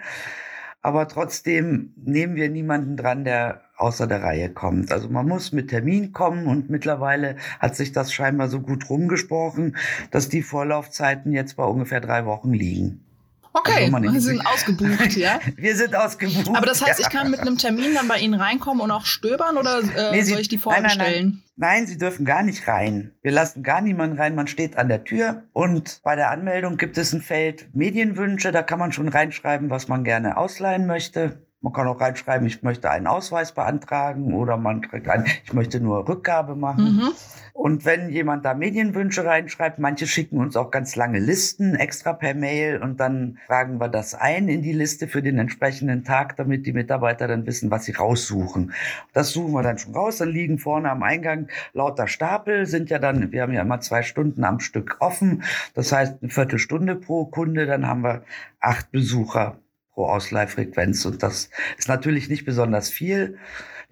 Aber 0.81 1.07
trotzdem 1.07 1.94
nehmen 1.97 2.35
wir 2.35 2.50
niemanden 2.50 2.97
dran, 2.97 3.24
der 3.24 3.62
außer 3.77 4.07
der 4.07 4.24
Reihe 4.24 4.50
kommt. 4.50 4.91
Also 4.91 5.09
man 5.09 5.27
muss 5.27 5.51
mit 5.51 5.69
Termin 5.69 6.12
kommen 6.12 6.47
und 6.47 6.69
mittlerweile 6.69 7.38
hat 7.59 7.75
sich 7.75 7.91
das 7.91 8.13
scheinbar 8.13 8.47
so 8.47 8.62
gut 8.62 8.89
rumgesprochen, 8.89 9.75
dass 10.12 10.29
die 10.29 10.41
Vorlaufzeiten 10.41 11.31
jetzt 11.31 11.56
bei 11.56 11.63
ungefähr 11.63 12.01
drei 12.01 12.25
Wochen 12.25 12.53
liegen. 12.53 13.06
Okay, 13.53 13.91
also 13.91 14.13
wir 14.13 14.21
sind 14.21 14.45
ausgebucht, 14.45 15.11
ja? 15.15 15.39
wir 15.55 15.75
sind 15.75 15.95
ausgebucht. 15.95 16.55
Aber 16.55 16.65
das 16.65 16.85
heißt, 16.85 16.99
ich 16.99 17.09
kann 17.09 17.31
mit 17.31 17.39
einem 17.39 17.57
Termin 17.57 17.94
dann 17.94 18.07
bei 18.07 18.17
Ihnen 18.17 18.33
reinkommen 18.33 18.81
und 18.81 18.91
auch 18.91 19.05
stöbern 19.05 19.57
oder 19.57 19.79
äh, 19.79 20.11
nee, 20.11 20.21
Sie, 20.21 20.31
soll 20.31 20.41
ich 20.41 20.47
die 20.47 20.57
vorbestellen? 20.57 20.97
Nein, 20.97 21.13
nein, 21.13 21.23
nein. 21.23 21.44
nein, 21.55 21.88
Sie 21.88 21.97
dürfen 21.97 22.25
gar 22.25 22.44
nicht 22.44 22.67
rein. 22.67 23.11
Wir 23.21 23.31
lassen 23.31 23.63
gar 23.63 23.81
niemanden 23.81 24.17
rein. 24.17 24.35
Man 24.35 24.47
steht 24.47 24.77
an 24.77 24.88
der 24.88 25.03
Tür 25.03 25.44
und 25.53 26.01
bei 26.03 26.15
der 26.15 26.29
Anmeldung 26.31 26.77
gibt 26.77 26.97
es 26.97 27.13
ein 27.13 27.21
Feld 27.21 27.73
Medienwünsche. 27.73 28.51
Da 28.51 28.63
kann 28.63 28.79
man 28.79 28.91
schon 28.91 29.07
reinschreiben, 29.07 29.69
was 29.69 29.88
man 29.88 30.03
gerne 30.03 30.38
ausleihen 30.38 30.85
möchte. 30.85 31.46
Man 31.62 31.74
kann 31.74 31.88
auch 31.88 32.00
reinschreiben, 32.00 32.45
ich 32.45 32.62
möchte 32.62 32.89
einen 32.92 33.07
Ausweis 33.07 33.51
beantragen 33.51 34.33
oder 34.36 34.57
man 34.57 34.83
trägt 34.83 35.09
ein, 35.09 35.25
ich 35.44 35.54
möchte 35.54 35.80
nur 35.80 36.07
Rückgabe 36.07 36.56
machen. 36.56 36.98
Mhm. 36.98 37.13
Und 37.57 37.86
wenn 37.86 38.12
jemand 38.12 38.45
da 38.45 38.54
Medienwünsche 38.54 39.25
reinschreibt, 39.25 39.80
manche 39.80 40.06
schicken 40.06 40.38
uns 40.38 40.56
auch 40.56 40.69
ganz 40.69 40.95
lange 40.95 41.18
Listen 41.18 41.74
extra 41.74 42.13
per 42.13 42.36
Mail 42.36 42.83
und 42.83 43.00
dann 43.00 43.39
tragen 43.48 43.80
wir 43.80 43.89
das 43.89 44.13
ein 44.13 44.48
in 44.48 44.62
die 44.62 44.74
Liste 44.74 45.08
für 45.08 45.24
den 45.24 45.39
entsprechenden 45.39 46.03
Tag, 46.03 46.36
damit 46.36 46.67
die 46.67 46.74
Mitarbeiter 46.74 47.27
dann 47.27 47.48
wissen, 47.48 47.72
was 47.72 47.86
sie 47.86 47.93
raussuchen. 47.93 48.74
Das 49.13 49.31
suchen 49.31 49.53
wir 49.53 49.63
dann 49.63 49.79
schon 49.79 49.96
raus. 49.96 50.17
Dann 50.17 50.29
liegen 50.29 50.60
vorne 50.60 50.91
am 50.91 51.01
Eingang 51.01 51.48
lauter 51.74 52.08
Stapel, 52.08 52.67
sind 52.67 52.91
ja 52.91 53.00
dann, 53.00 53.31
wir 53.31 53.41
haben 53.41 53.53
ja 53.53 53.63
immer 53.63 53.79
zwei 53.79 54.03
Stunden 54.03 54.43
am 54.43 54.60
Stück 54.60 54.98
offen. 55.00 55.41
Das 55.74 55.91
heißt 55.91 56.17
eine 56.22 56.29
Viertelstunde 56.29 56.96
pro 56.96 57.25
Kunde, 57.25 57.65
dann 57.65 57.88
haben 57.88 58.03
wir 58.03 58.22
acht 58.60 58.91
Besucher 58.91 59.58
pro 59.98 60.06
Ausleihfrequenz 60.06 61.06
und 61.06 61.24
das 61.24 61.50
ist 61.75 61.88
natürlich 61.88 62.30
nicht 62.30 62.46
besonders 62.46 62.88
viel. 62.92 63.39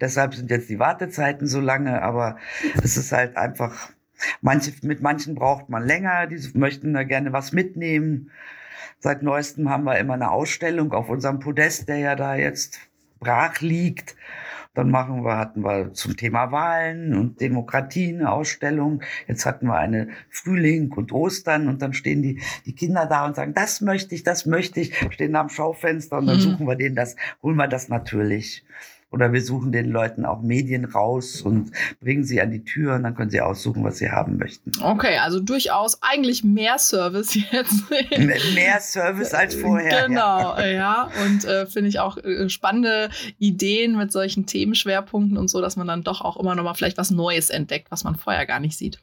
Deshalb 0.00 0.36
sind 0.36 0.52
jetzt 0.52 0.70
die 0.70 0.78
Wartezeiten 0.78 1.48
so 1.48 1.58
lange, 1.60 2.00
aber 2.00 2.36
es 2.80 2.96
ist 2.96 3.10
halt 3.10 3.36
einfach, 3.36 3.90
manche, 4.40 4.72
mit 4.82 5.02
manchen 5.02 5.34
braucht 5.34 5.68
man 5.68 5.84
länger, 5.84 6.28
die 6.28 6.38
möchten 6.56 6.94
da 6.94 7.02
gerne 7.02 7.32
was 7.32 7.50
mitnehmen. 7.50 8.30
Seit 9.00 9.24
neuestem 9.24 9.68
haben 9.68 9.82
wir 9.82 9.98
immer 9.98 10.14
eine 10.14 10.30
Ausstellung 10.30 10.92
auf 10.92 11.08
unserem 11.08 11.40
Podest, 11.40 11.88
der 11.88 11.98
ja 11.98 12.14
da 12.14 12.36
jetzt 12.36 12.78
brach 13.18 13.60
liegt. 13.60 14.14
Dann 14.76 14.90
machen 14.90 15.24
wir, 15.24 15.38
hatten 15.38 15.64
wir 15.64 15.94
zum 15.94 16.18
Thema 16.18 16.52
Wahlen 16.52 17.16
und 17.16 17.40
Demokratie 17.40 18.14
eine 18.14 18.30
Ausstellung. 18.30 19.02
Jetzt 19.26 19.46
hatten 19.46 19.68
wir 19.68 19.76
eine 19.76 20.08
Frühling 20.28 20.92
und 20.92 21.12
Ostern 21.12 21.66
und 21.66 21.80
dann 21.80 21.94
stehen 21.94 22.22
die, 22.22 22.42
die 22.66 22.74
Kinder 22.74 23.06
da 23.06 23.24
und 23.24 23.36
sagen, 23.36 23.54
das 23.54 23.80
möchte 23.80 24.14
ich, 24.14 24.22
das 24.22 24.44
möchte 24.44 24.80
ich, 24.80 24.94
stehen 25.10 25.34
am 25.34 25.48
Schaufenster 25.48 26.18
und 26.18 26.26
dann 26.26 26.36
mhm. 26.36 26.40
suchen 26.40 26.66
wir 26.68 26.76
denen 26.76 26.94
das, 26.94 27.16
holen 27.42 27.56
wir 27.56 27.68
das 27.68 27.88
natürlich. 27.88 28.64
Oder 29.12 29.32
wir 29.32 29.40
suchen 29.40 29.70
den 29.70 29.90
Leuten 29.90 30.24
auch 30.24 30.42
Medien 30.42 30.84
raus 30.84 31.40
und 31.40 31.70
bringen 32.00 32.24
sie 32.24 32.40
an 32.40 32.50
die 32.50 32.64
Tür 32.64 32.96
und 32.96 33.04
dann 33.04 33.14
können 33.14 33.30
sie 33.30 33.40
aussuchen, 33.40 33.84
was 33.84 33.98
sie 33.98 34.10
haben 34.10 34.36
möchten. 34.36 34.72
Okay, 34.82 35.18
also 35.18 35.38
durchaus 35.38 36.02
eigentlich 36.02 36.42
mehr 36.42 36.78
Service 36.78 37.38
jetzt. 37.52 37.84
mehr 38.54 38.80
Service 38.80 39.32
als 39.32 39.54
vorher. 39.54 40.08
Genau, 40.08 40.56
ja. 40.58 40.66
ja. 40.66 41.10
Und 41.24 41.44
äh, 41.44 41.66
finde 41.66 41.88
ich 41.88 42.00
auch 42.00 42.18
äh, 42.18 42.48
spannende 42.48 43.08
Ideen 43.38 43.96
mit 43.96 44.10
solchen 44.10 44.46
Themenschwerpunkten 44.46 45.38
und 45.38 45.48
so, 45.48 45.60
dass 45.60 45.76
man 45.76 45.86
dann 45.86 46.02
doch 46.02 46.20
auch 46.20 46.36
immer 46.36 46.56
noch 46.56 46.64
mal 46.64 46.74
vielleicht 46.74 46.98
was 46.98 47.12
Neues 47.12 47.50
entdeckt, 47.50 47.90
was 47.90 48.02
man 48.02 48.16
vorher 48.16 48.44
gar 48.44 48.58
nicht 48.58 48.76
sieht. 48.76 48.98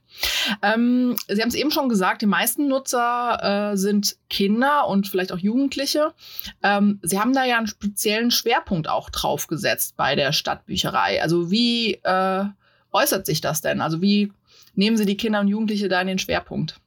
Ähm, 0.62 1.16
sie 1.30 1.42
haben 1.42 1.50
es 1.50 1.56
eben 1.56 1.72
schon 1.72 1.88
gesagt, 1.88 2.22
die 2.22 2.28
meisten 2.28 2.68
Nutzer 2.68 3.72
äh, 3.72 3.78
sind 3.78 4.18
Kinder 4.30 4.88
und 4.88 5.08
vielleicht 5.08 5.32
auch 5.32 5.38
Jugendliche. 5.38 6.14
Ähm, 6.62 7.00
sie 7.04 7.20
haben 7.20 7.34
da 7.34 7.46
ja 7.46 7.58
einen 7.58 7.68
speziellen 7.68 8.32
Schwerpunkt 8.32 8.90
auch 8.90 9.10
drauf 9.10 9.48
gesetzt 9.48 9.93
bei 9.96 10.16
der 10.16 10.32
Stadtbücherei. 10.32 11.22
Also 11.22 11.52
wie 11.52 11.96
äh, 12.04 12.46
äußert 12.92 13.26
sich 13.26 13.42
das 13.42 13.62
denn? 13.62 13.82
Also 13.82 14.02
wie 14.02 14.32
nehmen 14.76 14.98
Sie 14.98 15.06
die 15.06 15.18
Kinder 15.18 15.40
und 15.40 15.48
Jugendliche 15.48 15.90
da 15.90 16.02
in 16.02 16.08
den 16.08 16.20
Schwerpunkt? 16.20 16.80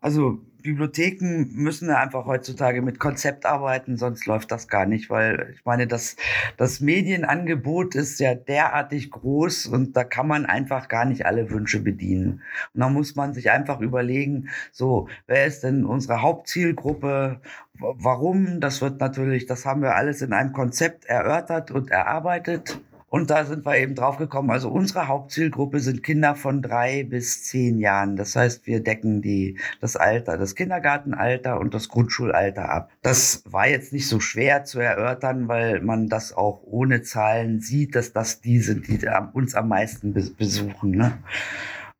Also 0.00 0.38
Bibliotheken 0.66 1.48
müssen 1.52 1.90
einfach 1.90 2.26
heutzutage 2.26 2.82
mit 2.82 2.98
Konzept 2.98 3.46
arbeiten, 3.46 3.96
sonst 3.96 4.26
läuft 4.26 4.50
das 4.50 4.68
gar 4.68 4.84
nicht, 4.84 5.08
weil 5.08 5.54
ich 5.54 5.64
meine, 5.64 5.86
das, 5.86 6.16
das 6.56 6.80
Medienangebot 6.80 7.94
ist 7.94 8.20
ja 8.20 8.34
derartig 8.34 9.10
groß 9.10 9.66
und 9.66 9.96
da 9.96 10.04
kann 10.04 10.26
man 10.26 10.44
einfach 10.44 10.88
gar 10.88 11.04
nicht 11.04 11.24
alle 11.24 11.50
Wünsche 11.50 11.80
bedienen. 11.80 12.42
Und 12.74 12.80
da 12.80 12.88
muss 12.88 13.16
man 13.16 13.32
sich 13.32 13.50
einfach 13.50 13.80
überlegen, 13.80 14.48
so, 14.72 15.08
wer 15.26 15.46
ist 15.46 15.62
denn 15.62 15.86
unsere 15.86 16.20
Hauptzielgruppe? 16.20 17.40
Warum? 17.78 18.60
Das 18.60 18.82
wird 18.82 19.00
natürlich, 19.00 19.46
das 19.46 19.64
haben 19.64 19.82
wir 19.82 19.94
alles 19.94 20.20
in 20.20 20.32
einem 20.32 20.52
Konzept 20.52 21.04
erörtert 21.04 21.70
und 21.70 21.90
erarbeitet. 21.90 22.80
Und 23.08 23.30
da 23.30 23.44
sind 23.44 23.64
wir 23.64 23.78
eben 23.78 23.94
drauf 23.94 24.16
gekommen. 24.16 24.50
Also 24.50 24.68
unsere 24.68 25.06
Hauptzielgruppe 25.06 25.78
sind 25.78 26.02
Kinder 26.02 26.34
von 26.34 26.60
drei 26.60 27.04
bis 27.04 27.44
zehn 27.44 27.78
Jahren. 27.78 28.16
Das 28.16 28.34
heißt, 28.34 28.66
wir 28.66 28.82
decken 28.82 29.22
die, 29.22 29.58
das 29.80 29.94
Alter, 29.94 30.36
das 30.36 30.56
Kindergartenalter 30.56 31.60
und 31.60 31.72
das 31.72 31.88
Grundschulalter 31.88 32.68
ab. 32.68 32.90
Das 33.02 33.44
war 33.46 33.68
jetzt 33.68 33.92
nicht 33.92 34.08
so 34.08 34.18
schwer 34.18 34.64
zu 34.64 34.80
erörtern, 34.80 35.46
weil 35.46 35.80
man 35.82 36.08
das 36.08 36.32
auch 36.32 36.62
ohne 36.64 37.02
Zahlen 37.02 37.60
sieht, 37.60 37.94
dass 37.94 38.12
das 38.12 38.40
die 38.40 38.58
sind, 38.58 38.88
die 38.88 38.98
uns 39.32 39.54
am 39.54 39.68
meisten 39.68 40.12
besuchen. 40.12 40.90
Ne? 40.90 41.18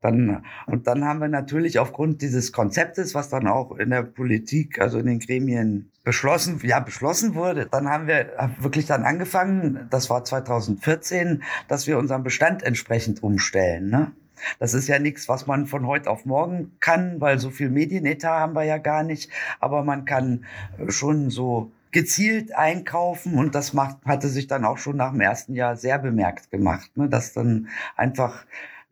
Dann, 0.06 0.44
und 0.66 0.86
dann 0.86 1.04
haben 1.04 1.20
wir 1.20 1.26
natürlich 1.26 1.80
aufgrund 1.80 2.22
dieses 2.22 2.52
Konzeptes, 2.52 3.16
was 3.16 3.28
dann 3.28 3.48
auch 3.48 3.76
in 3.76 3.90
der 3.90 4.02
Politik, 4.02 4.80
also 4.80 5.00
in 5.00 5.06
den 5.06 5.18
Gremien 5.18 5.90
beschlossen, 6.04 6.60
ja, 6.62 6.78
beschlossen 6.78 7.34
wurde, 7.34 7.66
dann 7.66 7.88
haben 7.88 8.06
wir 8.06 8.30
wirklich 8.60 8.86
dann 8.86 9.02
angefangen, 9.02 9.88
das 9.90 10.08
war 10.08 10.24
2014, 10.24 11.42
dass 11.66 11.88
wir 11.88 11.98
unseren 11.98 12.22
Bestand 12.22 12.62
entsprechend 12.62 13.24
umstellen. 13.24 13.90
Ne? 13.90 14.12
Das 14.60 14.74
ist 14.74 14.86
ja 14.86 15.00
nichts, 15.00 15.28
was 15.28 15.48
man 15.48 15.66
von 15.66 15.88
heute 15.88 16.08
auf 16.08 16.24
morgen 16.24 16.70
kann, 16.78 17.20
weil 17.20 17.40
so 17.40 17.50
viel 17.50 17.68
Medienetat 17.68 18.30
haben 18.30 18.54
wir 18.54 18.62
ja 18.62 18.78
gar 18.78 19.02
nicht. 19.02 19.28
Aber 19.58 19.82
man 19.82 20.04
kann 20.04 20.44
schon 20.86 21.30
so 21.30 21.72
gezielt 21.90 22.54
einkaufen 22.54 23.34
und 23.34 23.56
das 23.56 23.72
macht, 23.72 23.96
hatte 24.04 24.28
sich 24.28 24.46
dann 24.46 24.64
auch 24.64 24.78
schon 24.78 24.98
nach 24.98 25.10
dem 25.10 25.20
ersten 25.20 25.54
Jahr 25.54 25.76
sehr 25.76 25.98
bemerkt 25.98 26.52
gemacht, 26.52 26.96
ne? 26.96 27.08
dass 27.08 27.32
dann 27.32 27.66
einfach 27.96 28.44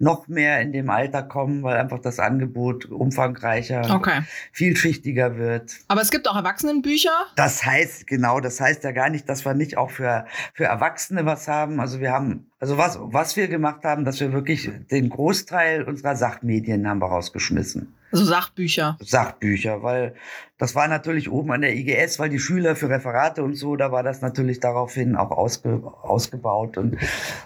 noch 0.04 0.28
mehr 0.28 0.60
in 0.60 0.72
dem 0.72 0.90
Alter 0.90 1.22
kommen, 1.22 1.64
weil 1.64 1.76
einfach 1.76 1.98
das 1.98 2.20
Angebot 2.20 2.84
umfangreicher, 2.84 3.92
okay. 3.92 4.20
vielschichtiger 4.52 5.36
wird. 5.36 5.78
Aber 5.88 6.02
es 6.02 6.12
gibt 6.12 6.28
auch 6.28 6.36
Erwachsenenbücher? 6.36 7.10
Das 7.34 7.64
heißt, 7.64 8.06
genau, 8.06 8.38
das 8.38 8.60
heißt 8.60 8.84
ja 8.84 8.92
gar 8.92 9.10
nicht, 9.10 9.28
dass 9.28 9.44
wir 9.44 9.54
nicht 9.54 9.76
auch 9.76 9.90
für, 9.90 10.26
für 10.52 10.64
Erwachsene 10.64 11.26
was 11.26 11.48
haben. 11.48 11.80
Also 11.80 11.98
wir 11.98 12.12
haben 12.12 12.46
also 12.60 12.78
was, 12.78 12.98
was 13.00 13.36
wir 13.36 13.48
gemacht 13.48 13.84
haben, 13.84 14.04
dass 14.04 14.20
wir 14.20 14.32
wirklich 14.32 14.70
den 14.90 15.08
Großteil 15.08 15.82
unserer 15.82 16.16
Sachmedien 16.16 16.88
haben 16.88 17.00
wir 17.00 17.08
rausgeschmissen. 17.08 17.94
Also 18.14 18.26
Sachbücher. 18.26 18.96
Sachbücher, 19.00 19.82
weil 19.82 20.14
das 20.56 20.76
war 20.76 20.86
natürlich 20.86 21.30
oben 21.30 21.50
an 21.50 21.62
der 21.62 21.74
IGS, 21.74 22.20
weil 22.20 22.28
die 22.28 22.38
Schüler 22.38 22.76
für 22.76 22.88
Referate 22.88 23.42
und 23.42 23.54
so, 23.54 23.74
da 23.74 23.90
war 23.90 24.04
das 24.04 24.22
natürlich 24.22 24.60
daraufhin 24.60 25.16
auch 25.16 25.32
ausge, 25.32 25.82
ausgebaut. 26.02 26.78
Und, 26.78 26.96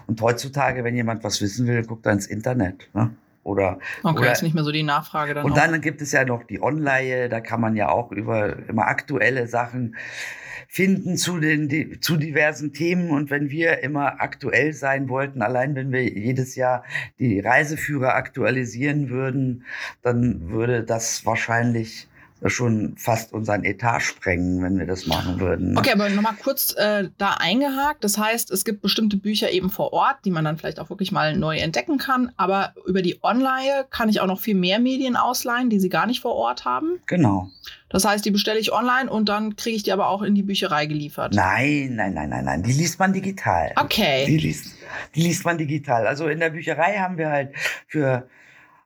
und 0.05 0.21
heutzutage, 0.21 0.83
wenn 0.83 0.95
jemand 0.95 1.23
was 1.23 1.41
wissen 1.41 1.65
will, 1.65 1.83
guckt 1.83 2.05
er 2.05 2.11
ins 2.11 2.27
Internet. 2.27 2.87
Ne? 2.93 3.09
Oder, 3.43 3.79
okay, 4.03 4.19
oder, 4.19 4.31
ist 4.31 4.43
nicht 4.43 4.53
mehr 4.53 4.63
so 4.63 4.71
die 4.71 4.83
Nachfrage 4.83 5.33
dann. 5.33 5.43
Und 5.43 5.53
auch. 5.53 5.55
dann 5.55 5.81
gibt 5.81 6.01
es 6.01 6.11
ja 6.11 6.23
noch 6.23 6.43
die 6.43 6.61
Online, 6.61 7.29
da 7.29 7.39
kann 7.39 7.59
man 7.59 7.75
ja 7.75 7.89
auch 7.89 8.11
über 8.11 8.55
immer 8.67 8.85
aktuelle 8.85 9.47
Sachen 9.47 9.95
finden 10.71 11.17
zu 11.17 11.39
den 11.39 11.99
zu 11.99 12.15
diversen 12.15 12.73
Themen. 12.73 13.09
Und 13.09 13.31
wenn 13.31 13.49
wir 13.49 13.79
immer 13.79 14.21
aktuell 14.21 14.71
sein 14.73 15.09
wollten, 15.09 15.41
allein 15.41 15.75
wenn 15.75 15.91
wir 15.91 16.07
jedes 16.07 16.55
Jahr 16.55 16.85
die 17.17 17.39
Reiseführer 17.39 18.13
aktualisieren 18.15 19.09
würden, 19.09 19.65
dann 20.03 20.49
würde 20.49 20.83
das 20.83 21.25
wahrscheinlich 21.25 22.07
schon 22.45 22.95
fast 22.95 23.33
unseren 23.33 23.65
Etat 23.65 23.99
sprengen, 23.99 24.63
wenn 24.63 24.79
wir 24.79 24.85
das 24.85 25.05
machen 25.05 25.39
würden. 25.39 25.77
Okay, 25.77 25.91
aber 25.91 26.09
nochmal 26.09 26.35
kurz 26.41 26.73
äh, 26.77 27.09
da 27.17 27.31
eingehakt. 27.33 28.03
Das 28.03 28.17
heißt, 28.17 28.51
es 28.51 28.63
gibt 28.63 28.81
bestimmte 28.81 29.17
Bücher 29.17 29.51
eben 29.51 29.69
vor 29.69 29.91
Ort, 29.91 30.17
die 30.23 30.31
man 30.31 30.45
dann 30.45 30.57
vielleicht 30.57 30.79
auch 30.79 30.89
wirklich 30.89 31.11
mal 31.11 31.35
neu 31.35 31.57
entdecken 31.57 31.97
kann. 31.97 32.31
Aber 32.37 32.73
über 32.85 33.01
die 33.01 33.19
Online 33.23 33.85
kann 33.89 34.07
ich 34.07 34.21
auch 34.21 34.27
noch 34.27 34.39
viel 34.39 34.55
mehr 34.55 34.79
Medien 34.79 35.17
ausleihen, 35.17 35.69
die 35.69 35.79
sie 35.79 35.89
gar 35.89 36.05
nicht 36.05 36.21
vor 36.21 36.35
Ort 36.35 36.63
haben. 36.63 36.99
Genau. 37.07 37.49
Das 37.89 38.05
heißt, 38.05 38.23
die 38.23 38.31
bestelle 38.31 38.59
ich 38.59 38.71
online 38.71 39.09
und 39.09 39.27
dann 39.27 39.55
kriege 39.55 39.75
ich 39.75 39.83
die 39.83 39.91
aber 39.91 40.07
auch 40.07 40.21
in 40.21 40.35
die 40.35 40.43
Bücherei 40.43 40.85
geliefert. 40.85 41.33
Nein, 41.33 41.95
nein, 41.95 42.13
nein, 42.13 42.29
nein, 42.29 42.45
nein. 42.45 42.63
Die 42.63 42.71
liest 42.71 42.99
man 42.99 43.11
digital. 43.11 43.73
Okay. 43.75 44.25
Die 44.27 44.37
liest, 44.37 44.75
die 45.15 45.21
liest 45.21 45.43
man 45.43 45.57
digital. 45.57 46.07
Also 46.07 46.27
in 46.27 46.39
der 46.39 46.51
Bücherei 46.51 46.97
haben 46.97 47.17
wir 47.17 47.29
halt 47.29 47.53
für 47.87 48.27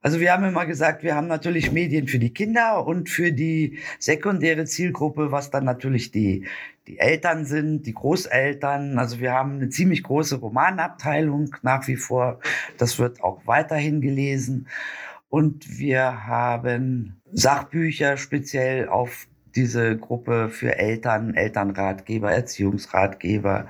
also 0.04 0.20
wir 0.20 0.34
haben 0.34 0.44
immer 0.44 0.66
gesagt, 0.66 1.02
wir 1.02 1.16
haben 1.16 1.28
natürlich 1.28 1.72
Medien 1.72 2.10
für 2.10 2.20
die 2.20 2.34
Kinder 2.34 2.86
und 2.86 3.10
für 3.10 3.32
die 3.32 3.80
sekundäre 4.00 4.66
Zielgruppe, 4.66 5.32
was 5.32 5.50
dann 5.50 5.64
natürlich 5.64 6.12
die, 6.12 6.46
die 6.88 7.00
Eltern 7.00 7.46
sind, 7.46 7.86
die 7.88 7.94
Großeltern. 7.94 9.00
Also 9.00 9.22
wir 9.22 9.32
haben 9.32 9.56
eine 9.56 9.70
ziemlich 9.70 10.04
große 10.04 10.36
Romanabteilung 10.36 11.56
nach 11.62 11.88
wie 11.88 11.96
vor. 11.96 12.42
Das 12.78 13.00
wird 13.00 13.24
auch 13.24 13.42
weiterhin 13.46 14.02
gelesen. 14.02 14.68
Und 15.30 15.80
wir 15.80 16.28
haben 16.28 17.22
Sachbücher 17.32 18.18
speziell 18.18 18.90
auf 18.90 19.28
diese 19.56 19.98
Gruppe 19.98 20.50
für 20.50 20.78
Eltern, 20.78 21.34
Elternratgeber, 21.34 22.30
Erziehungsratgeber. 22.30 23.68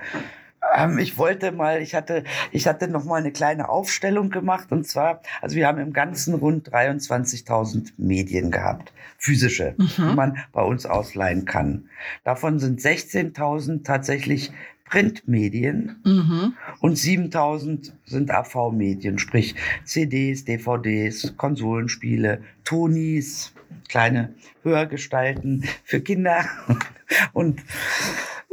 Ähm, 0.74 0.98
ich 0.98 1.18
wollte 1.18 1.52
mal, 1.52 1.80
ich 1.80 1.94
hatte, 1.94 2.24
ich 2.50 2.66
hatte 2.66 2.88
noch 2.88 3.04
mal 3.04 3.16
eine 3.16 3.32
kleine 3.32 3.68
Aufstellung 3.68 4.30
gemacht 4.30 4.72
und 4.72 4.86
zwar, 4.86 5.22
also 5.40 5.56
wir 5.56 5.66
haben 5.66 5.78
im 5.78 5.92
Ganzen 5.92 6.34
rund 6.34 6.68
23.000 6.68 7.92
Medien 7.96 8.50
gehabt, 8.50 8.92
physische, 9.18 9.74
mhm. 9.76 9.88
die 9.98 10.14
man 10.14 10.38
bei 10.52 10.62
uns 10.62 10.86
ausleihen 10.86 11.44
kann. 11.44 11.88
Davon 12.24 12.58
sind 12.58 12.80
16.000 12.80 13.84
tatsächlich 13.84 14.52
Printmedien 14.84 15.96
mhm. 16.04 16.54
und 16.80 16.96
7000 16.96 17.92
sind 18.04 18.30
AV-Medien, 18.30 19.18
sprich 19.18 19.54
CDs, 19.84 20.44
DVDs, 20.44 21.34
Konsolenspiele, 21.36 22.42
Tonis, 22.64 23.54
kleine 23.88 24.34
Hörgestalten 24.62 25.64
für 25.84 26.00
Kinder 26.00 26.44
und 27.32 27.62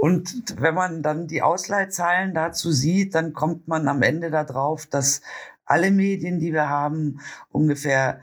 und 0.02 0.60
wenn 0.60 0.74
man 0.74 1.04
dann 1.04 1.28
die 1.28 1.44
Ausleihzahlen 1.44 2.34
dazu 2.34 2.72
sieht, 2.72 3.14
dann 3.14 3.34
kommt 3.34 3.68
man 3.68 3.88
am 3.88 4.02
Ende 4.02 4.32
darauf, 4.32 4.88
dass 4.88 5.22
alle 5.64 5.92
Medien, 5.92 6.40
die 6.40 6.54
wir 6.54 6.70
haben, 6.70 7.20
ungefähr 7.52 8.22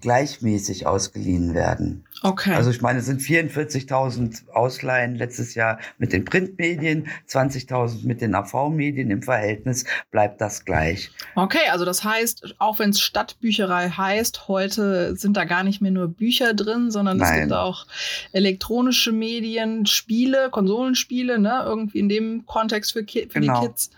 gleichmäßig 0.00 0.88
ausgeliehen 0.88 1.54
werden. 1.54 2.06
Okay. 2.22 2.54
Also 2.54 2.70
ich 2.70 2.80
meine, 2.80 3.00
es 3.00 3.06
sind 3.06 3.20
44.000 3.20 4.50
Ausleihen 4.50 5.16
letztes 5.16 5.54
Jahr 5.54 5.78
mit 5.98 6.12
den 6.12 6.24
Printmedien, 6.24 7.08
20.000 7.28 8.06
mit 8.06 8.20
den 8.20 8.34
AV-Medien. 8.34 9.10
Im 9.10 9.22
Verhältnis 9.22 9.84
bleibt 10.10 10.40
das 10.40 10.64
gleich. 10.64 11.10
Okay, 11.34 11.68
also 11.70 11.84
das 11.84 12.04
heißt, 12.04 12.54
auch 12.58 12.78
wenn 12.78 12.90
es 12.90 13.00
Stadtbücherei 13.00 13.90
heißt, 13.90 14.46
heute 14.46 15.16
sind 15.16 15.36
da 15.36 15.44
gar 15.44 15.64
nicht 15.64 15.82
mehr 15.82 15.90
nur 15.90 16.08
Bücher 16.08 16.54
drin, 16.54 16.90
sondern 16.90 17.16
Nein. 17.16 17.32
es 17.32 17.40
gibt 17.40 17.52
auch 17.52 17.86
elektronische 18.32 19.10
Medien, 19.10 19.86
Spiele, 19.86 20.48
Konsolenspiele, 20.50 21.38
ne? 21.38 21.62
Irgendwie 21.64 21.98
in 21.98 22.08
dem 22.08 22.46
Kontext 22.46 22.92
für, 22.92 23.04
Ki 23.04 23.28
für 23.28 23.40
genau. 23.40 23.60
die 23.60 23.66
Kids. 23.66 23.90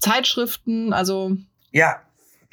Zeitschriften, 0.00 0.92
also. 0.92 1.36
Ja, 1.72 2.02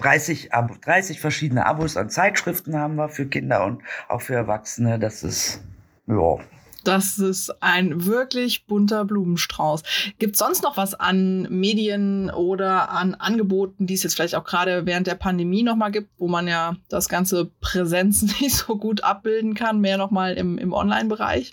30, 0.01 0.53
Abo, 0.53 0.75
30 0.81 1.19
verschiedene 1.19 1.65
Abos 1.65 1.97
an 1.97 2.09
Zeitschriften 2.09 2.77
haben 2.77 2.95
wir 2.95 3.09
für 3.09 3.25
Kinder 3.25 3.63
und 3.63 3.81
auch 4.09 4.21
für 4.21 4.35
Erwachsene. 4.35 4.99
Das 4.99 5.23
ist, 5.23 5.61
ja. 6.07 6.37
Das 6.83 7.19
ist 7.19 7.61
ein 7.61 8.05
wirklich 8.05 8.65
bunter 8.65 9.05
Blumenstrauß. 9.05 9.83
Gibt 10.17 10.33
es 10.33 10.39
sonst 10.39 10.63
noch 10.63 10.77
was 10.77 10.95
an 10.95 11.43
Medien 11.43 12.31
oder 12.31 12.89
an 12.89 13.13
Angeboten, 13.13 13.85
die 13.85 13.93
es 13.93 14.03
jetzt 14.03 14.15
vielleicht 14.15 14.35
auch 14.35 14.43
gerade 14.43 14.85
während 14.85 15.05
der 15.05 15.15
Pandemie 15.15 15.61
nochmal 15.61 15.91
gibt, 15.91 16.09
wo 16.17 16.27
man 16.27 16.47
ja 16.47 16.75
das 16.89 17.07
ganze 17.07 17.51
Präsenz 17.61 18.21
nicht 18.41 18.55
so 18.55 18.77
gut 18.77 19.03
abbilden 19.03 19.53
kann, 19.53 19.79
mehr 19.79 19.97
nochmal 19.97 20.33
im, 20.33 20.57
im 20.57 20.73
Online-Bereich? 20.73 21.51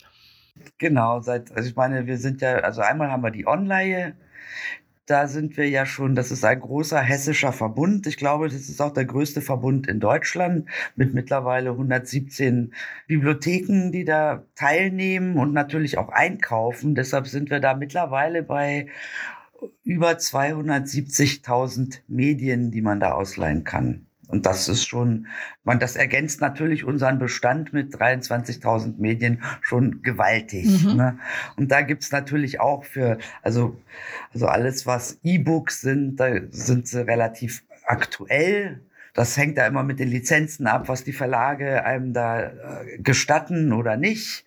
Genau, 0.78 1.20
seit, 1.20 1.52
also 1.52 1.68
ich 1.68 1.76
meine, 1.76 2.06
wir 2.06 2.18
sind 2.18 2.40
ja, 2.40 2.56
also 2.56 2.80
einmal 2.80 3.10
haben 3.10 3.22
wir 3.22 3.30
die 3.30 3.46
Online, 3.46 4.16
da 5.08 5.26
sind 5.26 5.56
wir 5.56 5.68
ja 5.68 5.86
schon, 5.86 6.14
das 6.14 6.30
ist 6.30 6.44
ein 6.44 6.60
großer 6.60 7.00
hessischer 7.00 7.52
Verbund. 7.52 8.06
Ich 8.06 8.18
glaube, 8.18 8.48
das 8.48 8.68
ist 8.68 8.80
auch 8.82 8.92
der 8.92 9.06
größte 9.06 9.40
Verbund 9.40 9.86
in 9.86 10.00
Deutschland 10.00 10.68
mit 10.96 11.14
mittlerweile 11.14 11.70
117 11.70 12.74
Bibliotheken, 13.06 13.90
die 13.90 14.04
da 14.04 14.44
teilnehmen 14.54 15.38
und 15.38 15.54
natürlich 15.54 15.96
auch 15.96 16.10
einkaufen. 16.10 16.94
Deshalb 16.94 17.26
sind 17.26 17.48
wir 17.48 17.60
da 17.60 17.74
mittlerweile 17.74 18.42
bei 18.42 18.88
über 19.82 20.10
270.000 20.12 22.00
Medien, 22.06 22.70
die 22.70 22.82
man 22.82 23.00
da 23.00 23.12
ausleihen 23.12 23.64
kann. 23.64 24.07
Und 24.28 24.44
das 24.44 24.68
ist 24.68 24.86
schon, 24.86 25.26
man, 25.64 25.80
das 25.80 25.96
ergänzt 25.96 26.40
natürlich 26.42 26.84
unseren 26.84 27.18
Bestand 27.18 27.72
mit 27.72 27.94
23.000 27.94 28.98
Medien 28.98 29.42
schon 29.62 30.02
gewaltig. 30.02 30.84
Mhm. 30.84 30.96
Ne? 30.96 31.18
Und 31.56 31.70
da 31.70 31.80
gibt's 31.80 32.12
natürlich 32.12 32.60
auch 32.60 32.84
für, 32.84 33.18
also, 33.42 33.76
also 34.32 34.46
alles, 34.46 34.86
was 34.86 35.18
E-Books 35.24 35.80
sind, 35.80 36.16
da 36.16 36.28
sind 36.50 36.86
sie 36.86 37.06
relativ 37.06 37.64
aktuell. 37.86 38.82
Das 39.14 39.36
hängt 39.36 39.56
da 39.56 39.66
immer 39.66 39.82
mit 39.82 39.98
den 39.98 40.08
Lizenzen 40.08 40.66
ab, 40.66 40.88
was 40.88 41.04
die 41.04 41.12
Verlage 41.14 41.84
einem 41.84 42.12
da 42.12 42.42
äh, 42.42 42.98
gestatten 42.98 43.72
oder 43.72 43.96
nicht. 43.96 44.44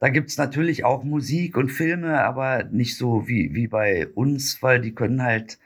Da 0.00 0.08
gibt's 0.08 0.38
natürlich 0.38 0.84
auch 0.84 1.04
Musik 1.04 1.56
und 1.56 1.68
Filme, 1.68 2.22
aber 2.22 2.64
nicht 2.64 2.96
so 2.96 3.28
wie, 3.28 3.54
wie 3.54 3.68
bei 3.68 4.08
uns, 4.08 4.62
weil 4.62 4.80
die 4.80 4.94
können 4.94 5.22
halt, 5.22 5.58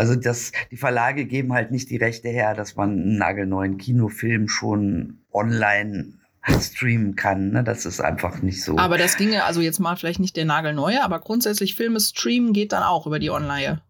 also 0.00 0.16
das, 0.16 0.52
die 0.70 0.78
Verlage 0.78 1.26
geben 1.26 1.52
halt 1.52 1.70
nicht 1.72 1.90
die 1.90 1.98
Rechte 1.98 2.30
her, 2.30 2.54
dass 2.54 2.74
man 2.74 2.92
einen 2.92 3.18
nagelneuen 3.18 3.76
Kinofilm 3.76 4.48
schon 4.48 5.18
online 5.30 6.14
streamen 6.62 7.16
kann. 7.16 7.50
Ne? 7.50 7.62
Das 7.62 7.84
ist 7.84 8.00
einfach 8.00 8.40
nicht 8.40 8.64
so. 8.64 8.78
Aber 8.78 8.96
das 8.96 9.18
ginge 9.18 9.44
also 9.44 9.60
jetzt 9.60 9.78
mal 9.78 9.96
vielleicht 9.96 10.18
nicht 10.18 10.38
der 10.38 10.46
nagelneue, 10.46 11.04
aber 11.04 11.20
grundsätzlich 11.20 11.74
Filme 11.74 12.00
streamen 12.00 12.54
geht 12.54 12.72
dann 12.72 12.82
auch 12.82 13.06
über 13.06 13.18
die 13.18 13.28
Online. 13.28 13.82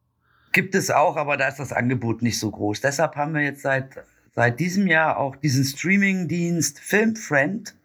Gibt 0.51 0.75
es 0.75 0.91
auch, 0.91 1.17
aber 1.17 1.37
da 1.37 1.47
ist 1.47 1.61
das 1.61 1.73
Angebot 1.73 2.23
nicht 2.23 2.41
so 2.41 2.51
groß. 2.51 2.81
Deshalb 2.81 3.15
haben 3.15 3.35
wir 3.35 3.43
jetzt 3.43 3.63
seit, 3.63 3.91
seit 4.35 4.59
diesem 4.59 4.89
Jahr 4.89 5.17
auch 5.17 5.37
diesen 5.37 5.63
Streaming-Dienst 5.63 6.81
Filmfriend. 6.81 7.77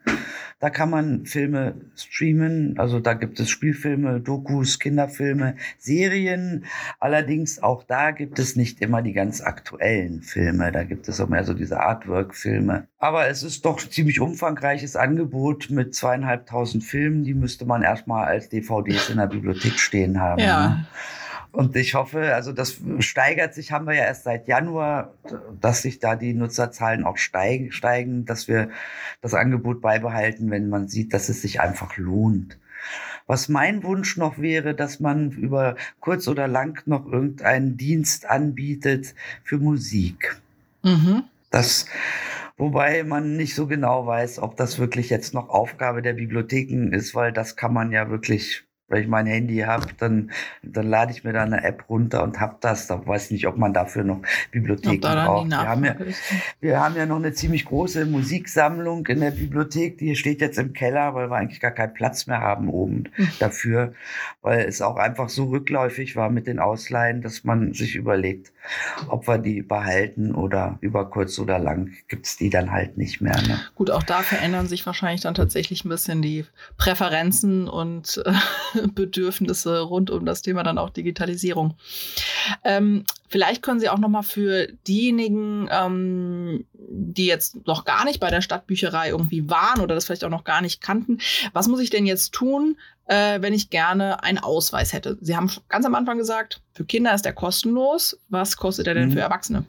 Da 0.59 0.69
kann 0.69 0.89
man 0.89 1.25
Filme 1.25 1.75
streamen. 1.95 2.79
Also 2.79 2.99
da 2.99 3.13
gibt 3.13 3.39
es 3.39 3.49
Spielfilme, 3.49 4.21
Dokus, 4.21 4.79
Kinderfilme, 4.79 5.55
Serien. 5.77 6.65
Allerdings 6.99 7.61
auch 7.61 7.83
da 7.83 8.11
gibt 8.11 8.39
es 8.39 8.55
nicht 8.55 8.81
immer 8.81 9.01
die 9.01 9.13
ganz 9.13 9.41
aktuellen 9.41 10.21
Filme. 10.21 10.71
Da 10.71 10.83
gibt 10.83 11.07
es 11.07 11.19
auch 11.19 11.27
mehr 11.27 11.43
so 11.43 11.53
diese 11.53 11.81
Artwork-Filme. 11.81 12.87
Aber 12.99 13.27
es 13.27 13.43
ist 13.43 13.65
doch 13.65 13.77
ziemlich 13.79 14.21
umfangreiches 14.21 14.95
Angebot 14.95 15.69
mit 15.69 15.93
zweieinhalbtausend 15.93 16.83
Filmen. 16.83 17.25
Die 17.25 17.33
müsste 17.33 17.65
man 17.65 17.83
erstmal 17.83 18.25
als 18.25 18.49
DVDs 18.49 19.09
in 19.09 19.17
der 19.17 19.27
Bibliothek 19.27 19.77
stehen 19.77 20.21
haben. 20.21 20.41
Ja. 20.41 20.69
Ne? 20.69 20.85
Und 21.55 21.75
ich 21.77 21.93
hoffe, 21.93 22.35
also 22.35 22.51
das 22.51 22.81
steigert 22.99 23.53
sich, 23.53 23.71
haben 23.71 23.87
wir 23.87 23.93
ja 23.93 24.03
erst 24.03 24.25
seit 24.25 24.47
Januar, 24.47 25.13
dass 25.61 25.81
sich 25.83 25.99
da 25.99 26.17
die 26.17 26.33
Nutzerzahlen 26.33 27.05
auch 27.05 27.17
steigen, 27.17 27.71
steigen, 27.71 28.25
dass 28.25 28.49
wir 28.49 28.69
das 29.21 29.33
Angebot 29.33 29.79
beibehalten, 29.81 30.51
wenn 30.51 30.67
man 30.67 30.89
sieht, 30.89 31.13
dass 31.13 31.29
es 31.29 31.41
sich 31.41 31.61
einfach 31.61 31.95
lohnt. 31.95 32.57
Was 33.25 33.47
mein 33.47 33.83
Wunsch 33.83 34.17
noch 34.17 34.37
wäre, 34.37 34.75
dass 34.75 34.99
man 34.99 35.31
über 35.31 35.77
kurz 36.01 36.27
oder 36.27 36.47
lang 36.47 36.85
noch 36.85 37.05
irgendeinen 37.05 37.77
Dienst 37.77 38.29
anbietet 38.29 39.15
für 39.43 39.57
Musik. 39.57 40.35
Mhm. 40.83 41.23
Das, 41.51 41.85
wobei 42.57 43.05
man 43.05 43.37
nicht 43.37 43.55
so 43.55 43.65
genau 43.65 44.05
weiß, 44.05 44.39
ob 44.39 44.57
das 44.57 44.77
wirklich 44.77 45.09
jetzt 45.09 45.33
noch 45.33 45.47
Aufgabe 45.47 46.01
der 46.01 46.13
Bibliotheken 46.13 46.91
ist, 46.91 47.15
weil 47.15 47.31
das 47.31 47.55
kann 47.55 47.73
man 47.73 47.93
ja 47.93 48.09
wirklich 48.09 48.65
wenn 48.87 49.01
ich 49.01 49.07
mein 49.07 49.25
Handy 49.25 49.59
habe, 49.59 49.87
dann, 49.97 50.31
dann 50.61 50.87
lade 50.87 51.11
ich 51.11 51.23
mir 51.23 51.33
da 51.33 51.41
eine 51.41 51.63
App 51.63 51.85
runter 51.89 52.23
und 52.23 52.39
habe 52.39 52.57
das. 52.61 52.85
Da 52.85 53.05
weiß 53.05 53.25
ich 53.25 53.31
nicht, 53.31 53.47
ob 53.47 53.57
man 53.57 53.73
dafür 53.73 54.03
noch 54.03 54.21
Bibliotheken 54.51 54.99
braucht. 54.99 55.49
Wir 55.49 55.57
haben, 55.57 55.85
ja, 55.85 55.95
wir 56.59 56.79
haben 56.79 56.95
ja 56.95 57.05
noch 57.07 57.15
eine 57.15 57.33
ziemlich 57.33 57.65
große 57.65 58.05
Musiksammlung 58.05 59.07
in 59.07 59.21
der 59.21 59.31
Bibliothek. 59.31 59.97
Die 59.97 60.15
steht 60.15 60.39
jetzt 60.39 60.59
im 60.59 60.73
Keller, 60.73 61.15
weil 61.15 61.31
wir 61.31 61.35
eigentlich 61.35 61.59
gar 61.59 61.71
keinen 61.71 61.93
Platz 61.93 62.27
mehr 62.27 62.41
haben 62.41 62.69
oben 62.69 63.05
hm. 63.15 63.27
dafür, 63.39 63.93
weil 64.43 64.61
es 64.61 64.81
auch 64.83 64.97
einfach 64.97 65.29
so 65.29 65.45
rückläufig 65.45 66.15
war 66.15 66.29
mit 66.29 66.45
den 66.45 66.59
Ausleihen, 66.59 67.23
dass 67.23 67.43
man 67.43 67.73
sich 67.73 67.95
überlegt, 67.95 68.53
ob 69.07 69.27
wir 69.27 69.39
die 69.39 69.63
behalten 69.63 70.35
oder 70.35 70.77
über 70.81 71.09
kurz 71.09 71.39
oder 71.39 71.57
lang 71.57 71.93
gibt's 72.07 72.37
die 72.37 72.51
dann 72.51 72.71
halt 72.71 72.97
nicht 72.97 73.19
mehr. 73.19 73.41
Ne? 73.41 73.59
Gut, 73.73 73.89
auch 73.89 74.03
da 74.03 74.21
verändern 74.21 74.67
sich 74.67 74.85
wahrscheinlich 74.85 75.21
dann 75.21 75.33
tatsächlich 75.33 75.85
ein 75.85 75.89
bisschen 75.89 76.21
die 76.21 76.45
Präferenzen 76.77 77.67
und 77.67 78.21
äh, 78.25 78.33
Bedürfnisse 78.87 79.81
rund 79.81 80.09
um 80.11 80.25
das 80.25 80.41
Thema 80.41 80.63
dann 80.63 80.77
auch 80.77 80.89
Digitalisierung. 80.89 81.75
Ähm, 82.63 83.03
vielleicht 83.27 83.61
können 83.61 83.79
Sie 83.79 83.89
auch 83.89 83.97
noch 83.97 84.09
mal 84.09 84.23
für 84.23 84.67
diejenigen, 84.87 85.67
ähm, 85.71 86.65
die 86.73 87.25
jetzt 87.25 87.65
noch 87.65 87.85
gar 87.85 88.05
nicht 88.05 88.19
bei 88.19 88.29
der 88.29 88.41
Stadtbücherei 88.41 89.09
irgendwie 89.09 89.49
waren 89.49 89.81
oder 89.81 89.95
das 89.95 90.05
vielleicht 90.05 90.23
auch 90.23 90.29
noch 90.29 90.43
gar 90.43 90.61
nicht 90.61 90.81
kannten, 90.81 91.19
was 91.53 91.67
muss 91.67 91.79
ich 91.79 91.89
denn 91.89 92.05
jetzt 92.05 92.33
tun, 92.33 92.77
äh, 93.07 93.41
wenn 93.41 93.53
ich 93.53 93.69
gerne 93.69 94.23
einen 94.23 94.39
Ausweis 94.39 94.93
hätte? 94.93 95.17
Sie 95.21 95.35
haben 95.35 95.49
ganz 95.69 95.85
am 95.85 95.95
Anfang 95.95 96.17
gesagt, 96.17 96.61
für 96.73 96.85
Kinder 96.85 97.13
ist 97.13 97.25
der 97.25 97.33
kostenlos. 97.33 98.19
Was 98.29 98.57
kostet 98.57 98.87
er 98.87 98.93
denn 98.93 99.09
mhm. 99.09 99.13
für 99.13 99.21
Erwachsene? 99.21 99.65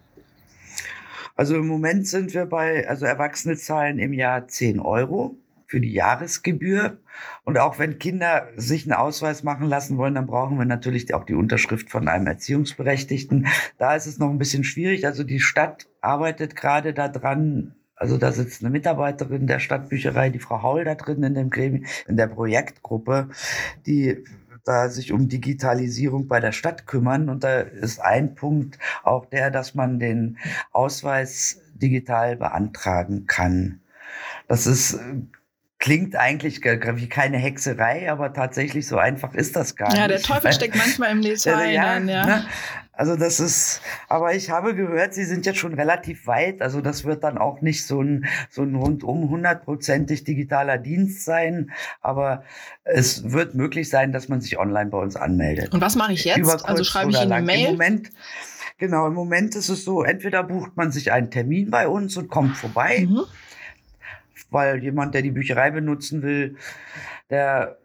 Also 1.35 1.55
im 1.57 1.66
Moment 1.66 2.09
sind 2.09 2.33
wir 2.33 2.46
bei, 2.46 2.88
also 2.88 3.05
Erwachsene 3.05 3.57
zahlen 3.57 3.98
im 3.98 4.14
Jahr 4.14 4.48
10 4.48 4.81
Euro 4.81 5.37
für 5.66 5.81
die 5.81 5.92
Jahresgebühr. 5.92 6.98
Und 7.44 7.59
auch 7.59 7.79
wenn 7.79 7.98
Kinder 7.98 8.48
sich 8.57 8.85
einen 8.85 8.92
Ausweis 8.92 9.42
machen 9.42 9.68
lassen 9.68 9.98
wollen, 9.98 10.14
dann 10.14 10.26
brauchen 10.26 10.59
wir 10.59 10.64
natürlich 10.64 11.12
auch 11.14 11.24
die 11.24 11.35
Unterschrift 11.35 11.90
von 11.90 12.09
einem 12.09 12.26
Erziehungsberechtigten. 12.26 13.46
Da 13.79 13.94
ist 13.94 14.07
es 14.07 14.18
noch 14.18 14.31
ein 14.31 14.38
bisschen 14.38 14.64
schwierig. 14.64 15.07
Also 15.07 15.24
die 15.24 15.40
Stadt 15.40 15.88
arbeitet 16.00 16.57
gerade 16.57 16.94
daran, 16.94 17.74
also 17.96 18.16
da 18.18 18.33
sitzt 18.33 18.62
eine 18.62 18.70
Mitarbeiterin 18.70 19.46
der 19.46 19.59
Stadtbücherei, 19.59 20.31
die 20.31 20.38
Frau 20.38 20.62
Haul 20.62 20.85
da 20.85 20.94
drin 20.94 21.22
in 21.22 21.35
dem 21.35 21.50
Gremium, 21.50 21.85
in 22.07 22.16
der 22.16 22.29
Projektgruppe, 22.29 23.29
die 23.87 24.24
da 24.64 24.88
sich 24.88 25.12
um 25.12 25.29
Digitalisierung 25.29 26.26
bei 26.26 26.40
der 26.40 26.52
Stadt 26.52 26.87
kümmern. 26.87 27.29
Und 27.29 27.44
da 27.44 27.61
ist 27.61 28.00
ein 28.00 28.35
Punkt 28.35 28.79
auch 29.02 29.24
der, 29.26 29.50
dass 29.50 29.74
man 29.74 29.98
den 29.98 30.38
Ausweis 30.72 31.61
digital 31.74 32.37
beantragen 32.37 33.26
kann. 33.26 33.81
Das 34.48 34.66
ist 34.66 34.98
klingt 35.78 36.16
eigentlich 36.16 36.64
wie 36.64 37.08
keine 37.08 37.36
Hexerei, 37.36 38.10
aber 38.10 38.32
tatsächlich 38.32 38.86
so 38.86 38.96
einfach 38.96 39.34
ist 39.34 39.56
das 39.56 39.76
gar 39.76 39.88
ja, 39.88 39.94
nicht. 39.94 40.00
Ja, 40.00 40.08
der 40.08 40.22
Teufel 40.22 40.52
steckt 40.54 40.76
manchmal 40.76 41.10
im 41.10 41.22
Detail. 41.22 41.70
ja, 41.72 41.94
dann, 41.94 42.08
ja. 42.08 42.26
Ne? 42.26 42.46
Also 42.92 43.14
das 43.14 43.40
ist, 43.40 43.82
aber 44.08 44.34
ich 44.34 44.48
habe 44.48 44.74
gehört, 44.74 45.12
Sie 45.12 45.24
sind 45.24 45.44
jetzt 45.44 45.58
schon 45.58 45.74
relativ 45.74 46.26
weit. 46.26 46.62
Also 46.62 46.80
das 46.80 47.04
wird 47.04 47.24
dann 47.24 47.36
auch 47.36 47.60
nicht 47.60 47.86
so 47.86 48.00
ein, 48.00 48.24
so 48.48 48.62
ein 48.62 48.74
rundum 48.74 49.28
hundertprozentig 49.28 50.24
digitaler 50.24 50.78
Dienst 50.78 51.26
sein. 51.26 51.72
Aber 52.00 52.42
es 52.84 53.30
wird 53.30 53.54
möglich 53.54 53.90
sein, 53.90 54.12
dass 54.12 54.28
man 54.28 54.40
sich 54.40 54.58
online 54.58 54.88
bei 54.88 54.98
uns 54.98 55.14
anmeldet. 55.14 55.74
Und 55.74 55.82
was 55.82 55.94
mache 55.94 56.14
ich 56.14 56.24
jetzt? 56.24 56.64
Also 56.64 56.84
schreibe 56.84 57.10
ich 57.10 57.20
Ihnen 57.20 57.32
eine 57.32 57.44
Mail? 57.44 57.66
Im 57.66 57.72
Moment, 57.72 58.10
genau, 58.78 59.06
im 59.08 59.14
Moment 59.14 59.54
ist 59.56 59.68
es 59.68 59.84
so, 59.84 60.02
entweder 60.02 60.42
bucht 60.42 60.74
man 60.76 60.90
sich 60.90 61.12
einen 61.12 61.30
Termin 61.30 61.70
bei 61.70 61.88
uns 61.88 62.16
und 62.16 62.28
kommt 62.28 62.56
vorbei. 62.56 63.06
Mhm 63.06 63.24
weil 64.50 64.82
jemand, 64.82 65.14
der 65.14 65.22
die 65.22 65.30
Bücherei 65.30 65.70
benutzen 65.70 66.22
will, 66.22 66.56
der 67.30 67.78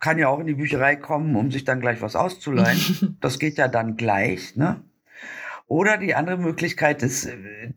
kann 0.00 0.18
ja 0.18 0.28
auch 0.28 0.40
in 0.40 0.46
die 0.46 0.54
Bücherei 0.54 0.96
kommen, 0.96 1.36
um 1.36 1.50
sich 1.50 1.64
dann 1.64 1.80
gleich 1.80 2.02
was 2.02 2.16
auszuleihen. 2.16 3.16
das 3.20 3.38
geht 3.38 3.58
ja 3.58 3.68
dann 3.68 3.96
gleich, 3.96 4.56
ne? 4.56 4.82
Oder 5.68 5.96
die 5.96 6.14
andere 6.14 6.36
Möglichkeit 6.36 7.02
ist 7.02 7.30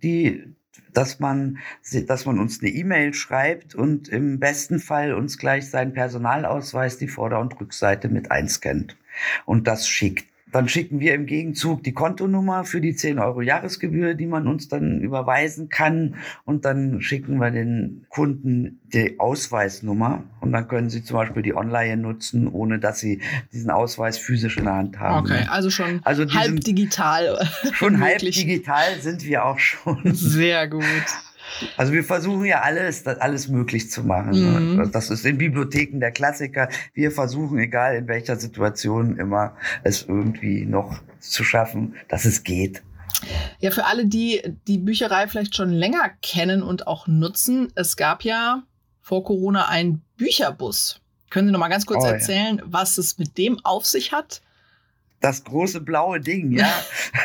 die, 0.03 0.43
dass 0.91 1.19
man, 1.19 1.59
dass 2.07 2.25
man 2.25 2.39
uns 2.39 2.61
eine 2.61 2.71
E-Mail 2.71 3.13
schreibt 3.13 3.75
und 3.75 4.09
im 4.09 4.39
besten 4.39 4.79
Fall 4.79 5.13
uns 5.13 5.37
gleich 5.37 5.69
seinen 5.69 5.93
Personalausweis, 5.93 6.97
die 6.97 7.07
Vorder- 7.07 7.39
und 7.39 7.57
Rückseite 7.59 8.09
mit 8.09 8.31
einscannt 8.31 8.97
und 9.45 9.67
das 9.67 9.87
schickt. 9.87 10.27
Dann 10.55 10.69
schicken 10.69 11.01
wir 11.01 11.13
im 11.15 11.25
Gegenzug 11.25 11.83
die 11.83 11.91
Kontonummer 11.91 12.63
für 12.63 12.79
die 12.79 12.95
10 12.95 13.19
Euro 13.19 13.41
Jahresgebühr, 13.41 14.13
die 14.13 14.25
man 14.25 14.47
uns 14.47 14.69
dann 14.69 15.01
überweisen 15.01 15.67
kann. 15.67 16.15
Und 16.45 16.63
dann 16.63 17.01
schicken 17.01 17.41
wir 17.41 17.51
den 17.51 18.05
Kunden 18.07 18.79
die 18.85 19.19
Ausweisnummer. 19.19 20.23
Und 20.39 20.53
dann 20.53 20.69
können 20.69 20.89
sie 20.89 21.03
zum 21.03 21.17
Beispiel 21.17 21.43
die 21.43 21.53
Online 21.53 21.97
nutzen, 21.97 22.47
ohne 22.47 22.79
dass 22.79 22.99
sie 22.99 23.21
diesen 23.51 23.69
Ausweis 23.69 24.17
physisch 24.17 24.55
in 24.55 24.63
der 24.63 24.75
Hand 24.75 24.97
haben. 24.97 25.25
Okay, 25.25 25.45
also 25.49 25.69
schon 25.69 25.99
also 26.05 26.23
halb 26.25 26.61
digital. 26.61 27.45
Schon 27.73 27.99
halb 27.99 28.19
digital 28.19 29.01
sind 29.01 29.25
wir 29.25 29.43
auch 29.43 29.59
schon. 29.59 29.99
Sehr 30.13 30.69
gut. 30.69 30.85
Also 31.77 31.93
wir 31.93 32.03
versuchen 32.03 32.45
ja 32.45 32.61
alles, 32.61 33.05
alles 33.05 33.47
möglich 33.47 33.89
zu 33.89 34.03
machen. 34.03 34.31
Ne? 34.31 34.59
Mhm. 34.59 34.79
Also 34.79 34.91
das 34.91 35.09
ist 35.09 35.25
in 35.25 35.37
Bibliotheken 35.37 35.99
der 35.99 36.11
Klassiker. 36.11 36.69
Wir 36.93 37.11
versuchen, 37.11 37.57
egal 37.59 37.95
in 37.95 38.07
welcher 38.07 38.35
Situation, 38.35 39.17
immer 39.17 39.55
es 39.83 40.03
irgendwie 40.03 40.65
noch 40.65 41.01
zu 41.19 41.43
schaffen, 41.43 41.95
dass 42.07 42.25
es 42.25 42.43
geht. 42.43 42.83
Ja, 43.59 43.71
für 43.71 43.85
alle, 43.85 44.05
die 44.05 44.41
die 44.67 44.77
Bücherei 44.77 45.27
vielleicht 45.27 45.55
schon 45.55 45.69
länger 45.69 46.09
kennen 46.21 46.61
und 46.61 46.87
auch 46.87 47.07
nutzen, 47.07 47.71
es 47.75 47.95
gab 47.95 48.23
ja 48.23 48.63
vor 49.01 49.23
Corona 49.23 49.67
einen 49.69 50.01
Bücherbus. 50.17 51.01
Können 51.29 51.47
Sie 51.47 51.51
noch 51.51 51.59
mal 51.59 51.69
ganz 51.69 51.85
kurz 51.85 52.03
oh, 52.03 52.07
erzählen, 52.07 52.57
ja. 52.57 52.63
was 52.67 52.97
es 52.97 53.17
mit 53.17 53.37
dem 53.37 53.63
auf 53.63 53.85
sich 53.85 54.11
hat? 54.11 54.41
Das 55.25 55.43
große 55.43 55.81
blaue 55.81 56.19
Ding, 56.19 56.51
ja. 56.51 56.71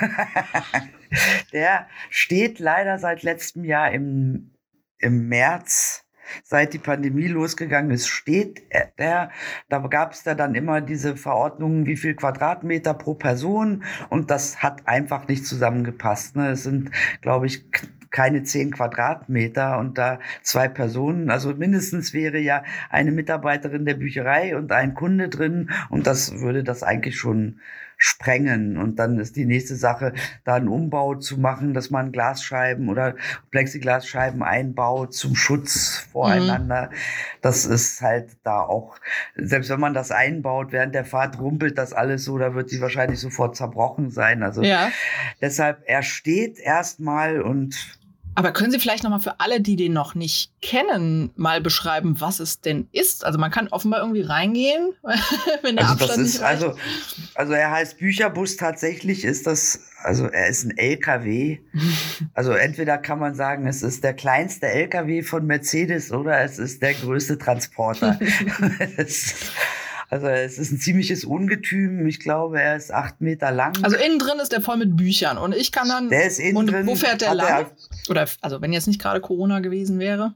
Der 1.52 1.86
steht 2.08 2.58
leider 2.58 2.98
seit 2.98 3.22
letztem 3.22 3.62
Jahr 3.62 3.92
im, 3.92 4.52
im 5.00 5.28
März 5.28 6.06
seit 6.42 6.72
die 6.72 6.78
Pandemie 6.78 7.26
losgegangen 7.26 7.90
ist, 7.90 8.08
steht 8.08 8.62
der, 8.98 9.30
da 9.68 9.78
gab 9.80 10.12
es 10.12 10.22
da 10.22 10.34
dann 10.34 10.54
immer 10.54 10.80
diese 10.80 11.14
Verordnungen, 11.14 11.84
wie 11.84 11.96
viel 11.96 12.14
Quadratmeter 12.14 12.94
pro 12.94 13.12
Person 13.12 13.84
und 14.08 14.30
das 14.30 14.62
hat 14.62 14.88
einfach 14.88 15.28
nicht 15.28 15.44
zusammengepasst. 15.44 16.36
Ne? 16.36 16.52
Es 16.52 16.62
sind, 16.62 16.92
glaube 17.20 17.46
ich, 17.46 17.66
keine 18.10 18.44
zehn 18.44 18.70
Quadratmeter 18.70 19.78
und 19.78 19.98
da 19.98 20.20
zwei 20.42 20.68
Personen, 20.68 21.30
also 21.30 21.54
mindestens 21.54 22.14
wäre 22.14 22.38
ja 22.38 22.64
eine 22.88 23.12
Mitarbeiterin 23.12 23.84
der 23.84 23.94
Bücherei 23.94 24.56
und 24.56 24.72
ein 24.72 24.94
Kunde 24.94 25.28
drin 25.28 25.70
und 25.90 26.06
das 26.06 26.40
würde 26.40 26.64
das 26.64 26.82
eigentlich 26.82 27.18
schon 27.18 27.60
sprengen. 28.02 28.78
Und 28.78 28.98
dann 28.98 29.18
ist 29.18 29.36
die 29.36 29.44
nächste 29.44 29.76
Sache, 29.76 30.14
da 30.44 30.54
einen 30.54 30.68
Umbau 30.68 31.16
zu 31.16 31.38
machen, 31.38 31.74
dass 31.74 31.90
man 31.90 32.12
Glasscheiben 32.12 32.88
oder 32.88 33.14
Plexiglasscheiben 33.50 34.42
einbaut 34.42 35.12
zum 35.12 35.36
Schutz 35.36 36.08
voreinander. 36.10 36.88
Mhm. 36.90 36.94
Das 37.42 37.66
ist 37.66 38.00
halt 38.00 38.38
da 38.42 38.62
auch, 38.62 38.96
selbst 39.36 39.68
wenn 39.68 39.80
man 39.80 39.92
das 39.92 40.10
einbaut, 40.12 40.72
während 40.72 40.94
der 40.94 41.04
Fahrt 41.04 41.38
rumpelt 41.38 41.76
das 41.76 41.92
alles 41.92 42.24
so, 42.24 42.38
da 42.38 42.54
wird 42.54 42.70
sie 42.70 42.80
wahrscheinlich 42.80 43.20
sofort 43.20 43.54
zerbrochen 43.54 44.10
sein. 44.10 44.42
Also 44.42 44.62
ja. 44.62 44.90
deshalb, 45.42 45.82
er 45.84 46.02
steht 46.02 46.58
erstmal 46.58 47.42
und 47.42 47.99
aber 48.40 48.52
können 48.52 48.72
Sie 48.72 48.78
vielleicht 48.78 49.04
noch 49.04 49.10
mal 49.10 49.18
für 49.18 49.38
alle, 49.38 49.60
die 49.60 49.76
den 49.76 49.92
noch 49.92 50.14
nicht 50.14 50.50
kennen, 50.62 51.30
mal 51.36 51.60
beschreiben, 51.60 52.22
was 52.22 52.40
es 52.40 52.62
denn 52.62 52.88
ist? 52.90 53.22
Also 53.22 53.38
man 53.38 53.50
kann 53.50 53.68
offenbar 53.68 54.00
irgendwie 54.00 54.22
reingehen, 54.22 54.94
wenn 55.62 55.76
der 55.76 55.90
also 55.90 56.06
Abstand 56.06 56.26
ist. 56.26 56.42
Also, 56.42 56.74
also 57.34 57.52
er 57.52 57.70
heißt 57.70 57.98
Bücherbus. 57.98 58.56
Tatsächlich 58.56 59.24
ist 59.26 59.46
das, 59.46 59.80
also 60.02 60.24
er 60.24 60.48
ist 60.48 60.64
ein 60.64 60.78
LKW. 60.78 61.58
also 62.34 62.52
entweder 62.52 62.96
kann 62.96 63.18
man 63.18 63.34
sagen, 63.34 63.66
es 63.66 63.82
ist 63.82 64.04
der 64.04 64.14
kleinste 64.14 64.68
LKW 64.68 65.20
von 65.20 65.44
Mercedes 65.44 66.10
oder 66.10 66.40
es 66.40 66.58
ist 66.58 66.80
der 66.80 66.94
größte 66.94 67.36
Transporter. 67.36 68.18
Also 70.10 70.26
es 70.26 70.58
ist 70.58 70.72
ein 70.72 70.78
ziemliches 70.78 71.24
Ungetüm. 71.24 72.04
Ich 72.06 72.18
glaube, 72.18 72.60
er 72.60 72.76
ist 72.76 72.92
acht 72.92 73.20
Meter 73.20 73.52
lang. 73.52 73.78
Also 73.82 73.96
innen 73.96 74.18
drin 74.18 74.40
ist 74.42 74.50
der 74.50 74.60
voll 74.60 74.76
mit 74.76 74.96
Büchern 74.96 75.38
und 75.38 75.54
ich 75.54 75.70
kann 75.70 75.88
dann. 75.88 76.08
Der 76.08 76.26
ist 76.26 76.40
innen 76.40 76.56
und 76.56 76.66
drin. 76.66 76.86
Wo 76.86 76.96
fährt 76.96 77.20
der 77.20 77.34
lang? 77.34 77.66
Oder 78.08 78.26
also 78.40 78.60
wenn 78.60 78.72
jetzt 78.72 78.88
nicht 78.88 79.00
gerade 79.00 79.20
Corona 79.20 79.60
gewesen 79.60 80.00
wäre? 80.00 80.34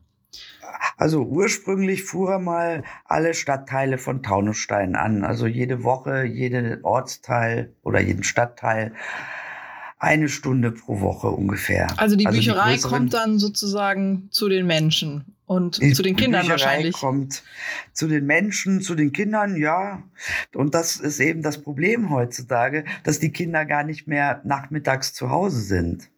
Also 0.96 1.22
ursprünglich 1.22 2.04
fuhr 2.04 2.32
er 2.32 2.38
mal 2.38 2.84
alle 3.04 3.34
Stadtteile 3.34 3.98
von 3.98 4.22
Taunusstein 4.22 4.94
an. 4.94 5.24
Also 5.24 5.46
jede 5.46 5.82
Woche, 5.82 6.22
jeden 6.22 6.84
Ortsteil 6.84 7.74
oder 7.82 8.00
jeden 8.00 8.22
Stadtteil 8.22 8.92
eine 9.98 10.28
Stunde 10.28 10.70
pro 10.70 11.00
Woche 11.00 11.28
ungefähr. 11.28 11.88
Also 11.96 12.14
die 12.14 12.24
Bücherei 12.24 12.72
also 12.72 12.88
die 12.88 12.94
kommt 12.94 13.14
dann 13.14 13.38
sozusagen 13.38 14.28
zu 14.30 14.48
den 14.48 14.66
Menschen 14.66 15.34
und 15.46 15.83
die, 15.83 15.92
zu 15.92 16.02
den 16.02 16.16
Kindern 16.16 16.42
Bücherei 16.42 16.62
wahrscheinlich. 16.62 16.94
kommt 16.94 17.42
zu 17.92 18.09
den 18.09 18.24
Menschen, 18.24 18.80
zu 18.80 18.94
den 18.94 19.12
Kindern, 19.12 19.57
ja. 19.57 20.02
Und 20.54 20.74
das 20.74 20.96
ist 20.96 21.20
eben 21.20 21.42
das 21.42 21.62
Problem 21.62 22.11
heutzutage, 22.11 22.85
dass 23.02 23.18
die 23.18 23.30
Kinder 23.30 23.64
gar 23.66 23.85
nicht 23.85 24.07
mehr 24.07 24.40
nachmittags 24.44 25.12
zu 25.12 25.30
Hause 25.30 25.61
sind. 25.61 26.11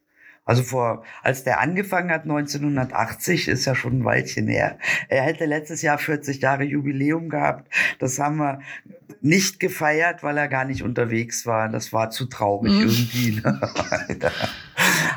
Also 0.47 0.63
vor, 0.63 1.03
als 1.25 1.43
der 1.43 1.61
angefangen 1.61 2.11
hat, 2.13 2.23
1980, 2.23 3.49
ist 3.49 3.65
ja 3.65 3.75
schon 3.75 3.99
ein 3.99 4.05
Weilchen 4.05 4.47
her. 4.47 4.79
Er 5.09 5.23
hätte 5.23 5.45
letztes 5.45 5.83
Jahr 5.83 5.99
40 5.99 6.41
Jahre 6.41 6.63
Jubiläum 6.63 7.29
gehabt. 7.29 7.69
Das 7.99 8.21
haben 8.21 8.37
wir 8.37 8.61
nicht 9.21 9.59
gefeiert, 9.59 10.23
weil 10.23 10.39
er 10.39 10.47
gar 10.47 10.65
nicht 10.65 10.85
unterwegs 10.85 11.47
war. 11.47 11.69
Das 11.69 11.93
war 11.93 12.11
zu 12.11 12.27
traurig 12.27 12.73
mhm. 12.73 12.81
irgendwie. 12.81 13.41
Ne? 13.41 13.61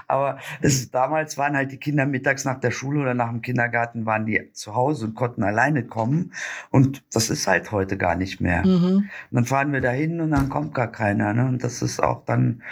Aber 0.08 0.40
es, 0.62 0.90
damals 0.90 1.38
waren 1.38 1.56
halt 1.56 1.72
die 1.72 1.78
Kinder 1.78 2.08
mittags 2.08 2.44
nach 2.44 2.60
der 2.60 2.72
Schule 2.72 3.02
oder 3.02 3.14
nach 3.14 3.30
dem 3.30 3.44
Kindergarten 3.44 4.08
waren 4.08 4.26
die 4.26 4.52
zu 4.54 4.74
Hause 4.74 5.06
und 5.06 5.14
konnten 5.14 5.44
alleine 5.44 5.86
kommen. 5.86 6.34
Und 6.72 7.04
das 7.14 7.30
ist 7.30 7.46
halt 7.46 7.72
heute 7.72 7.98
gar 7.98 8.16
nicht 8.16 8.42
mehr. 8.42 8.66
Mhm. 8.66 8.96
Und 8.96 9.10
dann 9.30 9.46
fahren 9.46 9.72
wir 9.72 9.82
dahin 9.82 10.20
und 10.22 10.32
dann 10.32 10.50
kommt 10.50 10.74
gar 10.74 10.92
keiner. 10.92 11.36
Ne? 11.36 11.46
Und 11.46 11.64
das 11.64 11.84
ist 11.84 12.02
auch 12.02 12.26
dann 12.26 12.64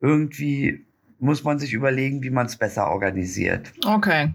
irgendwie 0.00 0.86
muss 1.18 1.44
man 1.44 1.58
sich 1.58 1.72
überlegen, 1.72 2.22
wie 2.22 2.30
man 2.30 2.46
es 2.46 2.56
besser 2.56 2.88
organisiert. 2.88 3.72
Okay. 3.84 4.32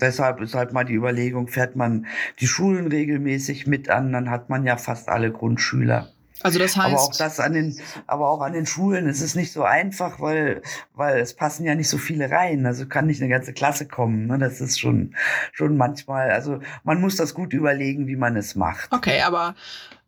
Deshalb 0.00 0.40
ist 0.40 0.54
halt 0.54 0.72
mal 0.72 0.84
die 0.84 0.94
Überlegung, 0.94 1.48
fährt 1.48 1.76
man 1.76 2.06
die 2.40 2.46
Schulen 2.46 2.88
regelmäßig 2.88 3.66
mit 3.66 3.88
an, 3.90 4.12
dann 4.12 4.30
hat 4.30 4.48
man 4.48 4.64
ja 4.64 4.76
fast 4.76 5.08
alle 5.08 5.30
Grundschüler. 5.30 6.08
Also 6.44 6.58
das 6.58 6.76
heißt. 6.76 6.92
Aber 6.92 7.02
auch 7.02 7.16
das 7.16 7.40
an 7.40 7.54
den, 7.54 7.78
aber 8.06 8.28
auch 8.28 8.42
an 8.42 8.52
den 8.52 8.66
Schulen 8.66 9.08
ist 9.08 9.22
es 9.22 9.34
nicht 9.34 9.52
so 9.52 9.62
einfach, 9.62 10.20
weil, 10.20 10.60
weil 10.94 11.18
es 11.18 11.34
passen 11.34 11.64
ja 11.64 11.74
nicht 11.74 11.88
so 11.88 11.96
viele 11.96 12.30
rein. 12.30 12.66
Also 12.66 12.86
kann 12.86 13.06
nicht 13.06 13.22
eine 13.22 13.30
ganze 13.30 13.54
Klasse 13.54 13.86
kommen. 13.86 14.26
Ne? 14.26 14.38
Das 14.38 14.60
ist 14.60 14.78
schon, 14.78 15.14
schon 15.52 15.76
manchmal, 15.78 16.30
also 16.30 16.60
man 16.82 17.00
muss 17.00 17.16
das 17.16 17.32
gut 17.32 17.54
überlegen, 17.54 18.08
wie 18.08 18.16
man 18.16 18.36
es 18.36 18.56
macht. 18.56 18.92
Okay, 18.92 19.22
aber 19.22 19.54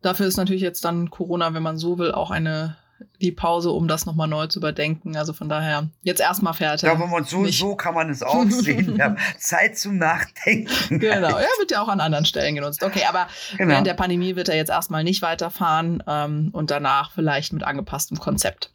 dafür 0.03 0.27
ist 0.27 0.37
natürlich 0.37 0.61
jetzt 0.61 0.85
dann 0.85 1.09
Corona, 1.09 1.55
wenn 1.55 1.63
man 1.63 1.77
so 1.77 1.97
will, 1.97 2.11
auch 2.11 2.29
eine 2.29 2.77
die 3.21 3.31
Pause, 3.31 3.71
um 3.71 3.87
das 3.87 4.05
nochmal 4.05 4.27
neu 4.27 4.47
zu 4.47 4.59
überdenken. 4.59 5.15
Also 5.17 5.33
von 5.33 5.49
daher, 5.49 5.89
jetzt 6.01 6.21
erstmal 6.21 6.53
fertig. 6.53 6.87
Ja, 6.87 6.99
wenn 6.99 7.09
man 7.09 7.23
so, 7.23 7.45
so 7.45 7.75
kann 7.75 7.93
man 7.93 8.09
es 8.09 8.23
auch 8.23 8.45
sehen. 8.49 8.97
Wir 8.97 9.05
haben 9.05 9.17
Zeit 9.37 9.77
zum 9.77 9.97
Nachdenken. 9.97 10.99
Genau, 10.99 11.29
ja, 11.29 11.47
wird 11.59 11.71
ja 11.71 11.81
auch 11.81 11.87
an 11.87 11.99
anderen 11.99 12.25
Stellen 12.25 12.55
genutzt. 12.55 12.83
Okay, 12.83 13.03
aber 13.07 13.27
genau. 13.57 13.71
während 13.71 13.87
der 13.87 13.93
Pandemie 13.93 14.35
wird 14.35 14.49
er 14.49 14.55
jetzt 14.55 14.69
erstmal 14.69 15.03
nicht 15.03 15.21
weiterfahren 15.21 16.03
ähm, 16.07 16.49
und 16.53 16.71
danach 16.71 17.11
vielleicht 17.11 17.53
mit 17.53 17.63
angepasstem 17.63 18.19
Konzept. 18.19 18.71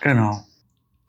Genau. 0.00 0.44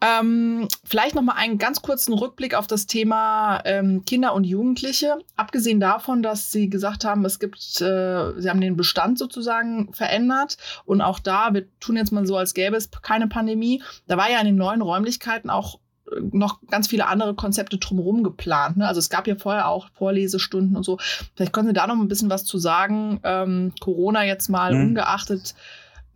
Ähm, 0.01 0.67
vielleicht 0.83 1.13
noch 1.13 1.21
mal 1.21 1.35
einen 1.35 1.59
ganz 1.59 1.83
kurzen 1.83 2.13
Rückblick 2.13 2.55
auf 2.55 2.65
das 2.65 2.87
Thema 2.87 3.61
ähm, 3.65 4.03
Kinder 4.03 4.33
und 4.33 4.45
Jugendliche. 4.45 5.19
Abgesehen 5.35 5.79
davon, 5.79 6.23
dass 6.23 6.51
Sie 6.51 6.71
gesagt 6.71 7.05
haben, 7.05 7.23
es 7.23 7.37
gibt, 7.37 7.59
äh, 7.81 8.39
Sie 8.41 8.49
haben 8.49 8.61
den 8.61 8.75
Bestand 8.75 9.19
sozusagen 9.19 9.93
verändert 9.93 10.57
und 10.85 11.01
auch 11.01 11.19
da, 11.19 11.53
wir 11.53 11.67
tun 11.79 11.97
jetzt 11.97 12.11
mal 12.11 12.25
so, 12.25 12.35
als 12.35 12.55
gäbe 12.55 12.75
es 12.75 12.89
keine 13.03 13.27
Pandemie. 13.27 13.83
Da 14.07 14.17
war 14.17 14.29
ja 14.29 14.39
in 14.39 14.47
den 14.47 14.55
neuen 14.55 14.81
Räumlichkeiten 14.81 15.51
auch 15.51 15.79
äh, 16.11 16.19
noch 16.31 16.61
ganz 16.71 16.87
viele 16.87 17.05
andere 17.05 17.35
Konzepte 17.35 17.77
drumherum 17.77 18.23
geplant. 18.23 18.77
Ne? 18.77 18.87
Also 18.87 18.97
es 18.97 19.11
gab 19.11 19.27
ja 19.27 19.35
vorher 19.35 19.67
auch 19.67 19.89
Vorlesestunden 19.93 20.75
und 20.75 20.83
so. 20.83 20.97
Vielleicht 21.35 21.53
können 21.53 21.67
Sie 21.67 21.73
da 21.73 21.85
noch 21.85 21.95
ein 21.95 22.07
bisschen 22.07 22.31
was 22.31 22.43
zu 22.43 22.57
sagen. 22.57 23.19
Ähm, 23.23 23.73
Corona 23.79 24.25
jetzt 24.25 24.49
mal 24.49 24.73
mhm. 24.73 24.81
ungeachtet 24.87 25.53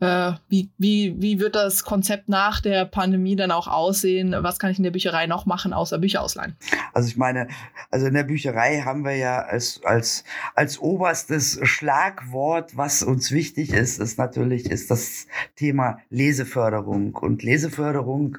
äh, 0.05 0.33
wie, 0.49 0.69
wie, 0.77 1.15
wie 1.19 1.39
wird 1.39 1.55
das 1.55 1.83
Konzept 1.83 2.29
nach 2.29 2.61
der 2.61 2.85
Pandemie 2.85 3.35
dann 3.35 3.51
auch 3.51 3.67
aussehen? 3.67 4.35
Was 4.39 4.59
kann 4.59 4.71
ich 4.71 4.77
in 4.77 4.83
der 4.83 4.91
Bücherei 4.91 5.25
noch 5.25 5.45
machen, 5.45 5.73
außer 5.73 5.97
Bücher 5.97 6.21
ausleihen? 6.21 6.55
Also 6.93 7.09
ich 7.09 7.17
meine, 7.17 7.47
also 7.89 8.05
in 8.05 8.13
der 8.13 8.23
Bücherei 8.23 8.81
haben 8.81 9.03
wir 9.03 9.15
ja 9.15 9.39
als, 9.39 9.81
als, 9.83 10.23
als 10.53 10.79
oberstes 10.79 11.59
Schlagwort, 11.63 12.77
was 12.77 13.01
uns 13.01 13.31
wichtig 13.31 13.73
ist, 13.73 13.99
ist 13.99 14.17
natürlich 14.17 14.69
ist 14.69 14.91
das 14.91 15.27
Thema 15.55 15.97
Leseförderung. 16.09 17.15
Und 17.15 17.41
Leseförderung 17.41 18.37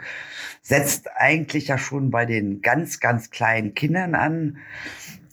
setzt 0.62 1.09
eigentlich 1.16 1.68
ja 1.68 1.79
schon 1.79 2.11
bei 2.11 2.26
den 2.26 2.62
ganz, 2.62 3.00
ganz 3.00 3.31
kleinen 3.31 3.74
Kindern 3.74 4.14
an. 4.14 4.59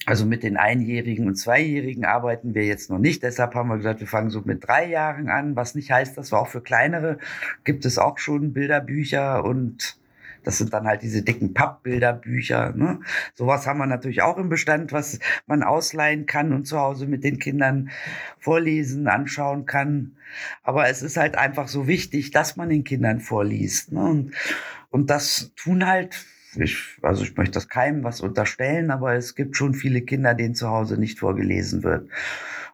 Also 0.05 0.25
mit 0.25 0.43
den 0.43 0.57
Einjährigen 0.57 1.27
und 1.27 1.35
Zweijährigen 1.35 2.03
arbeiten 2.03 2.53
wir 2.53 2.65
jetzt 2.65 2.89
noch 2.89 2.99
nicht. 2.99 3.23
Deshalb 3.23 3.55
haben 3.55 3.69
wir 3.69 3.77
gesagt, 3.77 4.01
wir 4.01 4.07
fangen 4.07 4.29
so 4.29 4.41
mit 4.43 4.67
drei 4.67 4.85
Jahren 4.87 5.29
an, 5.29 5.55
was 5.55 5.75
nicht 5.75 5.91
heißt, 5.91 6.17
dass 6.17 6.31
wir 6.31 6.39
auch 6.39 6.49
für 6.49 6.61
kleinere 6.61 7.19
gibt 7.63 7.85
es 7.85 7.97
auch 7.97 8.17
schon 8.17 8.53
Bilderbücher 8.53 9.45
und 9.45 9.97
das 10.43 10.57
sind 10.57 10.73
dann 10.73 10.85
halt 10.85 11.01
diese 11.03 11.21
dicken 11.21 11.53
Pappbilderbücher. 11.53 12.73
Ne? 12.75 12.99
Sowas 13.33 13.65
haben 13.65 13.77
wir 13.77 13.85
natürlich 13.85 14.21
auch 14.21 14.37
im 14.37 14.49
Bestand, 14.49 14.91
was 14.91 15.19
man 15.47 15.63
ausleihen 15.63 16.25
kann 16.25 16.51
und 16.51 16.65
zu 16.65 16.79
Hause 16.79 17.07
mit 17.07 17.23
den 17.23 17.39
Kindern 17.39 17.89
vorlesen, 18.39 19.07
anschauen 19.07 19.65
kann. 19.65 20.17
Aber 20.63 20.89
es 20.89 21.01
ist 21.01 21.17
halt 21.17 21.37
einfach 21.37 21.67
so 21.67 21.87
wichtig, 21.87 22.31
dass 22.31 22.57
man 22.57 22.69
den 22.69 22.83
Kindern 22.83 23.21
vorliest. 23.21 23.93
Ne? 23.93 24.03
Und, 24.03 24.33
und 24.89 25.09
das 25.09 25.53
tun 25.55 25.87
halt 25.87 26.25
ich, 26.57 26.97
also 27.01 27.23
ich 27.23 27.35
möchte 27.35 27.53
das 27.53 27.69
keinem 27.69 28.03
was 28.03 28.21
unterstellen, 28.21 28.91
aber 28.91 29.15
es 29.15 29.35
gibt 29.35 29.57
schon 29.57 29.73
viele 29.73 30.01
Kinder, 30.01 30.33
denen 30.33 30.55
zu 30.55 30.69
Hause 30.69 30.97
nicht 30.97 31.19
vorgelesen 31.19 31.83
wird. 31.83 32.09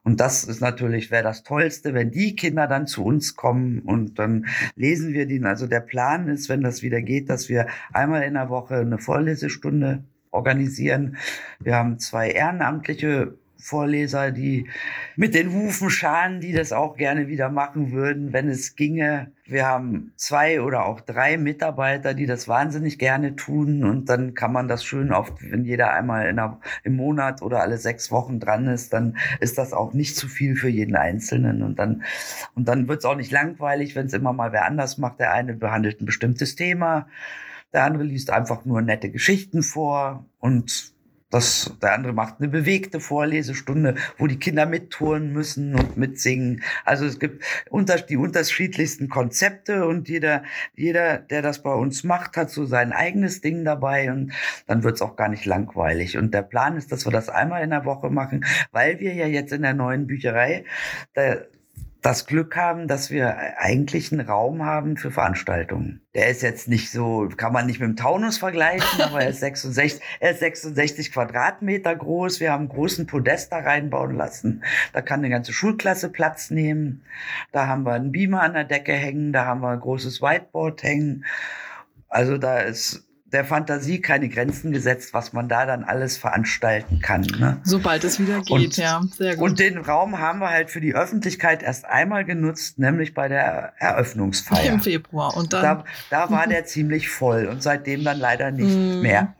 Und 0.03 0.19
das 0.19 0.43
ist 0.43 0.61
natürlich, 0.61 1.11
wäre 1.11 1.23
das 1.23 1.43
Tollste, 1.43 1.93
wenn 1.93 2.11
die 2.11 2.35
Kinder 2.35 2.67
dann 2.67 2.87
zu 2.87 3.03
uns 3.03 3.35
kommen 3.35 3.79
und 3.79 4.17
dann 4.17 4.47
lesen 4.75 5.13
wir 5.13 5.25
den. 5.25 5.45
Also 5.45 5.67
der 5.67 5.81
Plan 5.81 6.29
ist, 6.29 6.49
wenn 6.49 6.61
das 6.61 6.81
wieder 6.81 7.01
geht, 7.01 7.29
dass 7.29 7.49
wir 7.49 7.67
einmal 7.91 8.23
in 8.23 8.35
der 8.35 8.49
Woche 8.49 8.75
eine 8.75 8.97
Vorlesestunde 8.97 10.03
organisieren. 10.31 11.17
Wir 11.59 11.75
haben 11.75 11.99
zwei 11.99 12.29
ehrenamtliche 12.29 13.35
Vorleser, 13.61 14.31
die 14.31 14.69
mit 15.17 15.35
den 15.35 15.51
Hufen 15.51 15.89
scharen, 15.89 16.39
die 16.39 16.53
das 16.53 16.71
auch 16.71 16.95
gerne 16.95 17.27
wieder 17.27 17.49
machen 17.49 17.91
würden, 17.91 18.31
wenn 18.31 18.47
es 18.47 18.75
ginge. 18.75 19.31
Wir 19.45 19.67
haben 19.67 20.13
zwei 20.15 20.61
oder 20.61 20.85
auch 20.85 21.01
drei 21.01 21.37
Mitarbeiter, 21.37 22.13
die 22.13 22.25
das 22.25 22.47
wahnsinnig 22.47 22.99
gerne 22.99 23.35
tun 23.35 23.83
und 23.83 24.07
dann 24.07 24.33
kann 24.33 24.53
man 24.53 24.69
das 24.69 24.85
schön 24.85 25.11
oft, 25.11 25.33
wenn 25.41 25.65
jeder 25.65 25.91
einmal 25.93 26.27
einer, 26.27 26.61
im 26.83 26.95
Monat 26.95 27.41
oder 27.41 27.61
alle 27.61 27.77
sechs 27.77 28.11
Wochen 28.11 28.39
dran 28.39 28.67
ist, 28.67 28.93
dann 28.93 29.17
ist 29.41 29.57
das 29.57 29.73
auch 29.73 29.93
nicht 29.93 30.15
zu 30.15 30.29
viel 30.29 30.55
für 30.55 30.69
jeden 30.69 30.95
Einzelnen 30.95 31.61
und 31.61 31.77
dann 31.77 32.03
und 32.55 32.67
dann 32.69 32.87
wird 32.87 32.99
es 32.99 33.05
auch 33.05 33.17
nicht 33.17 33.31
langweilig, 33.31 33.95
wenn 33.95 34.05
es 34.05 34.13
immer 34.13 34.31
mal 34.31 34.53
wer 34.53 34.65
anders 34.65 34.97
macht. 34.97 35.19
Der 35.19 35.33
eine 35.33 35.53
behandelt 35.53 35.99
ein 35.99 36.05
bestimmtes 36.05 36.55
Thema, 36.55 37.07
der 37.73 37.83
andere 37.83 38.03
liest 38.03 38.29
einfach 38.29 38.63
nur 38.63 38.81
nette 38.81 39.11
Geschichten 39.11 39.63
vor 39.63 40.25
und 40.39 40.93
das, 41.29 41.75
der 41.81 41.93
andere 41.93 42.13
macht 42.13 42.35
eine 42.39 42.47
bewegte 42.47 42.99
Vorlesestunde, 42.99 43.95
wo 44.17 44.25
die 44.25 44.39
Kinder 44.39 44.65
mittouren 44.65 45.31
müssen 45.31 45.75
und 45.75 45.95
mitsingen. 45.95 46.63
Also 46.85 47.05
es 47.05 47.19
gibt 47.19 47.43
unter, 47.69 47.97
die 47.97 48.17
unterschiedlichsten 48.17 49.09
Konzepte 49.09 49.85
und 49.85 50.09
jeder, 50.09 50.43
jeder, 50.75 51.19
der 51.19 51.41
das 51.43 51.61
bei 51.61 51.73
uns 51.73 52.03
macht, 52.03 52.35
hat 52.35 52.49
so 52.49 52.65
sein 52.65 52.91
eigenes 52.91 53.41
Ding 53.41 53.63
dabei 53.63 54.11
und 54.11 54.33
dann 54.65 54.83
wird's 54.83 55.03
auch 55.03 55.15
gar 55.15 55.29
nicht 55.29 55.45
langweilig. 55.45 56.17
Und 56.17 56.33
der 56.33 56.41
Plan 56.41 56.77
ist, 56.77 56.91
dass 56.91 57.05
wir 57.05 57.11
das 57.11 57.29
einmal 57.29 57.63
in 57.63 57.69
der 57.69 57.85
Woche 57.85 58.09
machen, 58.09 58.45
weil 58.71 58.99
wir 58.99 59.13
ja 59.13 59.27
jetzt 59.27 59.53
in 59.53 59.61
der 59.61 59.75
neuen 59.75 60.07
Bücherei, 60.07 60.65
da, 61.13 61.37
das 62.01 62.25
Glück 62.25 62.55
haben, 62.55 62.87
dass 62.87 63.11
wir 63.11 63.57
eigentlich 63.57 64.11
einen 64.11 64.25
Raum 64.25 64.63
haben 64.63 64.95
für 64.95 65.11
Veranstaltungen. 65.11 66.01
Der 66.15 66.29
ist 66.29 66.41
jetzt 66.41 66.69
nicht 66.69 66.91
so, 66.91 67.27
kann 67.35 67.51
man 67.51 67.65
nicht 67.65 67.81
mit 67.81 67.89
dem 67.89 67.95
Taunus 67.97 68.37
vergleichen, 68.37 69.01
aber 69.03 69.21
er 69.21 69.29
ist 69.29 69.41
66, 69.41 70.01
er 70.19 70.31
ist 70.31 70.39
66 70.39 71.11
Quadratmeter 71.11 71.95
groß. 71.95 72.39
Wir 72.39 72.53
haben 72.53 72.61
einen 72.61 72.69
großen 72.69 73.05
Podest 73.05 73.51
da 73.51 73.59
reinbauen 73.59 74.15
lassen. 74.15 74.63
Da 74.93 75.01
kann 75.01 75.19
eine 75.19 75.29
ganze 75.29 75.51
Schulklasse 75.51 76.09
Platz 76.09 76.51
nehmen. 76.51 77.03
Da 77.51 77.67
haben 77.67 77.83
wir 77.83 77.93
einen 77.93 78.13
Beamer 78.13 78.43
an 78.43 78.53
der 78.53 78.63
Decke 78.63 78.93
hängen, 78.93 79.33
da 79.33 79.45
haben 79.45 79.61
wir 79.61 79.69
ein 79.69 79.79
großes 79.81 80.21
Whiteboard 80.21 80.83
hängen. 80.83 81.25
Also 82.07 82.37
da 82.37 82.59
ist 82.59 83.08
der 83.31 83.45
Fantasie 83.45 84.01
keine 84.01 84.29
Grenzen 84.29 84.71
gesetzt, 84.71 85.13
was 85.13 85.33
man 85.33 85.47
da 85.47 85.65
dann 85.65 85.83
alles 85.83 86.17
veranstalten 86.17 86.99
kann. 86.99 87.21
Ne? 87.21 87.59
Sobald 87.63 88.03
es 88.03 88.19
wieder 88.19 88.41
geht, 88.41 88.49
und, 88.51 88.77
ja, 88.77 89.01
sehr 89.17 89.35
gut. 89.35 89.49
Und 89.49 89.59
den 89.59 89.77
Raum 89.77 90.19
haben 90.19 90.39
wir 90.39 90.49
halt 90.49 90.69
für 90.69 90.81
die 90.81 90.95
Öffentlichkeit 90.95 91.61
erst 91.63 91.85
einmal 91.85 92.25
genutzt, 92.25 92.79
nämlich 92.79 93.13
bei 93.13 93.27
der 93.27 93.73
Eröffnungsfeier. 93.77 94.73
Im 94.73 94.79
Februar. 94.79 95.35
Und 95.37 95.53
dann 95.53 95.61
da, 95.61 95.85
da 96.09 96.31
war 96.31 96.47
der 96.47 96.65
ziemlich 96.65 97.09
voll 97.09 97.45
und 97.45 97.61
seitdem 97.61 98.03
dann 98.03 98.19
leider 98.19 98.51
nicht 98.51 98.75
mm. 98.75 99.01
mehr. 99.01 99.33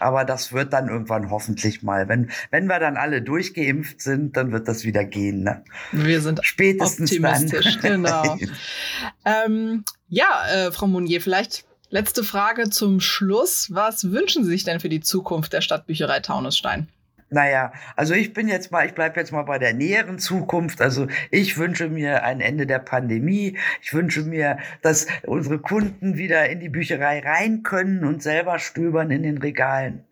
Aber 0.00 0.24
das 0.24 0.52
wird 0.52 0.72
dann 0.72 0.88
irgendwann 0.88 1.30
hoffentlich 1.30 1.82
mal, 1.82 2.08
wenn, 2.08 2.30
wenn 2.50 2.66
wir 2.66 2.78
dann 2.78 2.96
alle 2.96 3.22
durchgeimpft 3.22 4.00
sind, 4.00 4.36
dann 4.36 4.52
wird 4.52 4.68
das 4.68 4.84
wieder 4.84 5.04
gehen. 5.04 5.42
Ne? 5.42 5.62
Wir 5.92 6.20
sind 6.20 6.40
spätestens 6.42 7.12
optimistisch, 7.12 7.78
dann. 7.80 8.02
genau. 8.02 8.38
ähm, 9.24 9.84
ja, 10.08 10.44
äh, 10.52 10.72
Frau 10.72 10.86
Monier, 10.86 11.20
vielleicht 11.20 11.64
Letzte 11.94 12.24
Frage 12.24 12.70
zum 12.70 12.98
Schluss. 12.98 13.72
Was 13.72 14.10
wünschen 14.10 14.42
Sie 14.42 14.50
sich 14.50 14.64
denn 14.64 14.80
für 14.80 14.88
die 14.88 14.98
Zukunft 14.98 15.52
der 15.52 15.60
Stadtbücherei 15.60 16.18
Taunusstein? 16.18 16.88
Naja, 17.30 17.72
also 17.94 18.14
ich 18.14 18.32
bin 18.32 18.48
jetzt 18.48 18.72
mal, 18.72 18.84
ich 18.84 18.94
bleibe 18.94 19.20
jetzt 19.20 19.30
mal 19.30 19.44
bei 19.44 19.60
der 19.60 19.74
näheren 19.74 20.18
Zukunft. 20.18 20.80
Also 20.80 21.06
ich 21.30 21.56
wünsche 21.56 21.88
mir 21.88 22.24
ein 22.24 22.40
Ende 22.40 22.66
der 22.66 22.80
Pandemie. 22.80 23.58
Ich 23.80 23.94
wünsche 23.94 24.22
mir, 24.22 24.58
dass 24.82 25.06
unsere 25.24 25.60
Kunden 25.60 26.16
wieder 26.16 26.50
in 26.50 26.58
die 26.58 26.68
Bücherei 26.68 27.20
rein 27.20 27.62
können 27.62 28.02
und 28.02 28.24
selber 28.24 28.58
stöbern 28.58 29.12
in 29.12 29.22
den 29.22 29.38
Regalen. 29.38 30.02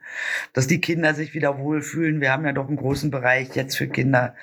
Dass 0.53 0.69
die 0.69 0.81
Kinder 0.81 1.15
sich 1.15 1.35
wieder 1.35 1.59
wohlfühlen. 1.59 2.21
Wir 2.21 2.31
haben 2.31 2.47
ja 2.47 2.53
doch 2.53 2.69
einen 2.69 2.77
großen 2.77 3.11
Bereich 3.11 3.57
jetzt 3.57 3.77
für 3.77 3.89
Kinder. 3.89 4.37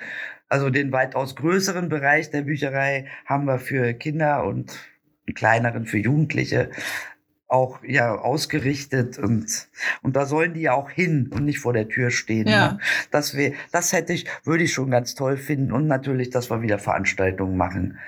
Also 0.50 0.68
den 0.68 0.92
weitaus 0.92 1.36
größeren 1.36 1.88
Bereich 1.88 2.30
der 2.30 2.42
Bücherei 2.42 3.06
haben 3.24 3.46
wir 3.46 3.58
für 3.58 3.94
Kinder 3.94 4.44
und 4.44 4.78
einen 5.26 5.34
kleineren 5.34 5.86
für 5.86 5.96
Jugendliche 5.96 6.68
auch 7.50 7.80
ja 7.82 8.14
ausgerichtet 8.14 9.18
und 9.18 9.68
und 10.02 10.16
da 10.16 10.26
sollen 10.26 10.54
die 10.54 10.62
ja 10.62 10.72
auch 10.74 10.90
hin 10.90 11.30
und 11.32 11.44
nicht 11.44 11.58
vor 11.58 11.72
der 11.72 11.88
Tür 11.88 12.10
stehen. 12.10 12.46
Ja. 12.46 12.72
Ne? 12.72 12.78
Das 13.10 13.36
wär, 13.36 13.52
das 13.72 13.92
hätte 13.92 14.12
ich, 14.12 14.26
würde 14.44 14.64
ich 14.64 14.72
schon 14.72 14.90
ganz 14.90 15.14
toll 15.14 15.36
finden 15.36 15.72
und 15.72 15.86
natürlich, 15.86 16.30
dass 16.30 16.50
wir 16.50 16.62
wieder 16.62 16.78
Veranstaltungen 16.78 17.56
machen. 17.56 17.98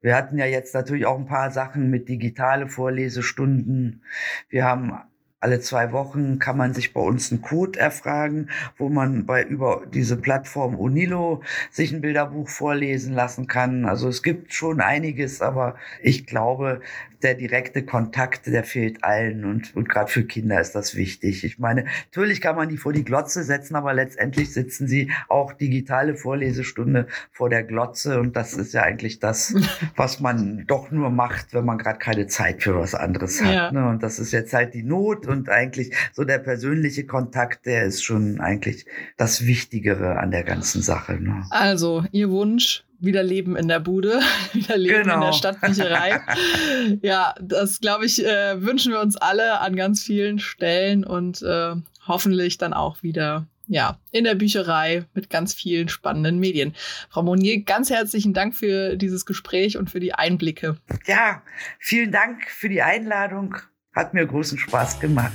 Wir 0.00 0.16
hatten 0.16 0.38
ja 0.38 0.46
jetzt 0.46 0.74
natürlich 0.74 1.06
auch 1.06 1.18
ein 1.18 1.26
paar 1.26 1.50
Sachen 1.50 1.90
mit 1.90 2.08
digitale 2.08 2.68
Vorlesestunden. 2.68 4.02
Wir 4.48 4.64
haben 4.64 4.98
alle 5.42 5.58
zwei 5.58 5.90
Wochen 5.90 6.38
kann 6.38 6.56
man 6.56 6.72
sich 6.72 6.92
bei 6.92 7.00
uns 7.00 7.32
einen 7.32 7.42
Code 7.42 7.78
erfragen, 7.78 8.48
wo 8.78 8.88
man 8.88 9.26
bei 9.26 9.42
über 9.42 9.82
diese 9.92 10.16
Plattform 10.16 10.76
Unilo 10.76 11.42
sich 11.68 11.92
ein 11.92 12.00
Bilderbuch 12.00 12.48
vorlesen 12.48 13.12
lassen 13.12 13.48
kann. 13.48 13.84
Also 13.84 14.08
es 14.08 14.22
gibt 14.22 14.54
schon 14.54 14.80
einiges, 14.80 15.42
aber 15.42 15.74
ich 16.00 16.26
glaube, 16.26 16.80
der 17.22 17.34
direkte 17.34 17.84
Kontakt, 17.84 18.46
der 18.46 18.64
fehlt 18.64 19.04
allen 19.04 19.44
und, 19.44 19.74
und 19.76 19.88
gerade 19.88 20.10
für 20.10 20.24
Kinder 20.24 20.60
ist 20.60 20.72
das 20.72 20.94
wichtig. 20.94 21.44
Ich 21.44 21.58
meine, 21.58 21.84
natürlich 22.10 22.40
kann 22.40 22.56
man 22.56 22.68
die 22.68 22.76
vor 22.76 22.92
die 22.92 23.04
Glotze 23.04 23.44
setzen, 23.44 23.76
aber 23.76 23.94
letztendlich 23.94 24.52
sitzen 24.52 24.86
sie 24.86 25.10
auch 25.28 25.52
digitale 25.52 26.16
Vorlesestunde 26.16 27.06
vor 27.30 27.48
der 27.48 27.62
Glotze 27.62 28.20
und 28.20 28.36
das 28.36 28.54
ist 28.54 28.74
ja 28.74 28.82
eigentlich 28.82 29.18
das, 29.20 29.54
was 29.96 30.20
man 30.20 30.64
doch 30.66 30.90
nur 30.90 31.10
macht, 31.10 31.54
wenn 31.54 31.64
man 31.64 31.78
gerade 31.78 31.98
keine 31.98 32.26
Zeit 32.26 32.62
für 32.62 32.76
was 32.76 32.94
anderes 32.94 33.42
hat. 33.42 33.54
Ja. 33.54 33.72
Ne? 33.72 33.88
Und 33.88 34.02
das 34.02 34.18
ist 34.18 34.32
jetzt 34.32 34.52
halt 34.52 34.74
die 34.74 34.82
Not 34.82 35.26
und 35.26 35.48
eigentlich 35.48 35.92
so 36.12 36.24
der 36.24 36.38
persönliche 36.38 37.06
Kontakt, 37.06 37.66
der 37.66 37.84
ist 37.84 38.02
schon 38.02 38.40
eigentlich 38.40 38.86
das 39.16 39.46
Wichtigere 39.46 40.18
an 40.18 40.30
der 40.30 40.44
ganzen 40.44 40.82
Sache. 40.82 41.14
Ne? 41.14 41.44
Also, 41.50 42.04
Ihr 42.12 42.30
Wunsch, 42.30 42.84
wieder 43.02 43.22
Leben 43.22 43.56
in 43.56 43.68
der 43.68 43.80
Bude, 43.80 44.20
wieder 44.52 44.76
Leben 44.76 45.02
genau. 45.02 45.14
in 45.14 45.20
der 45.20 45.30
genau. 45.30 45.32
Stadtbücherei. 45.32 46.20
ja, 47.02 47.34
das 47.40 47.80
glaube 47.80 48.06
ich, 48.06 48.24
äh, 48.24 48.62
wünschen 48.62 48.92
wir 48.92 49.00
uns 49.00 49.16
alle 49.16 49.60
an 49.60 49.76
ganz 49.76 50.02
vielen 50.02 50.38
Stellen 50.38 51.04
und 51.04 51.42
äh, 51.42 51.74
hoffentlich 52.06 52.58
dann 52.58 52.72
auch 52.72 53.02
wieder 53.02 53.46
ja, 53.68 53.98
in 54.10 54.24
der 54.24 54.34
Bücherei 54.34 55.04
mit 55.14 55.30
ganz 55.30 55.54
vielen 55.54 55.88
spannenden 55.88 56.38
Medien. 56.38 56.74
Frau 57.08 57.22
Monier, 57.22 57.62
ganz 57.62 57.90
herzlichen 57.90 58.34
Dank 58.34 58.54
für 58.54 58.96
dieses 58.96 59.24
Gespräch 59.24 59.78
und 59.78 59.90
für 59.90 60.00
die 60.00 60.14
Einblicke. 60.14 60.76
Ja, 61.06 61.42
vielen 61.78 62.12
Dank 62.12 62.48
für 62.48 62.68
die 62.68 62.82
Einladung. 62.82 63.56
Hat 63.94 64.14
mir 64.14 64.26
großen 64.26 64.58
Spaß 64.58 65.00
gemacht. 65.00 65.32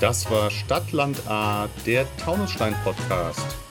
Das 0.00 0.30
war 0.30 0.50
Stadtland 0.50 1.26
A, 1.28 1.68
der 1.86 2.06
Taunusstein-Podcast. 2.18 3.63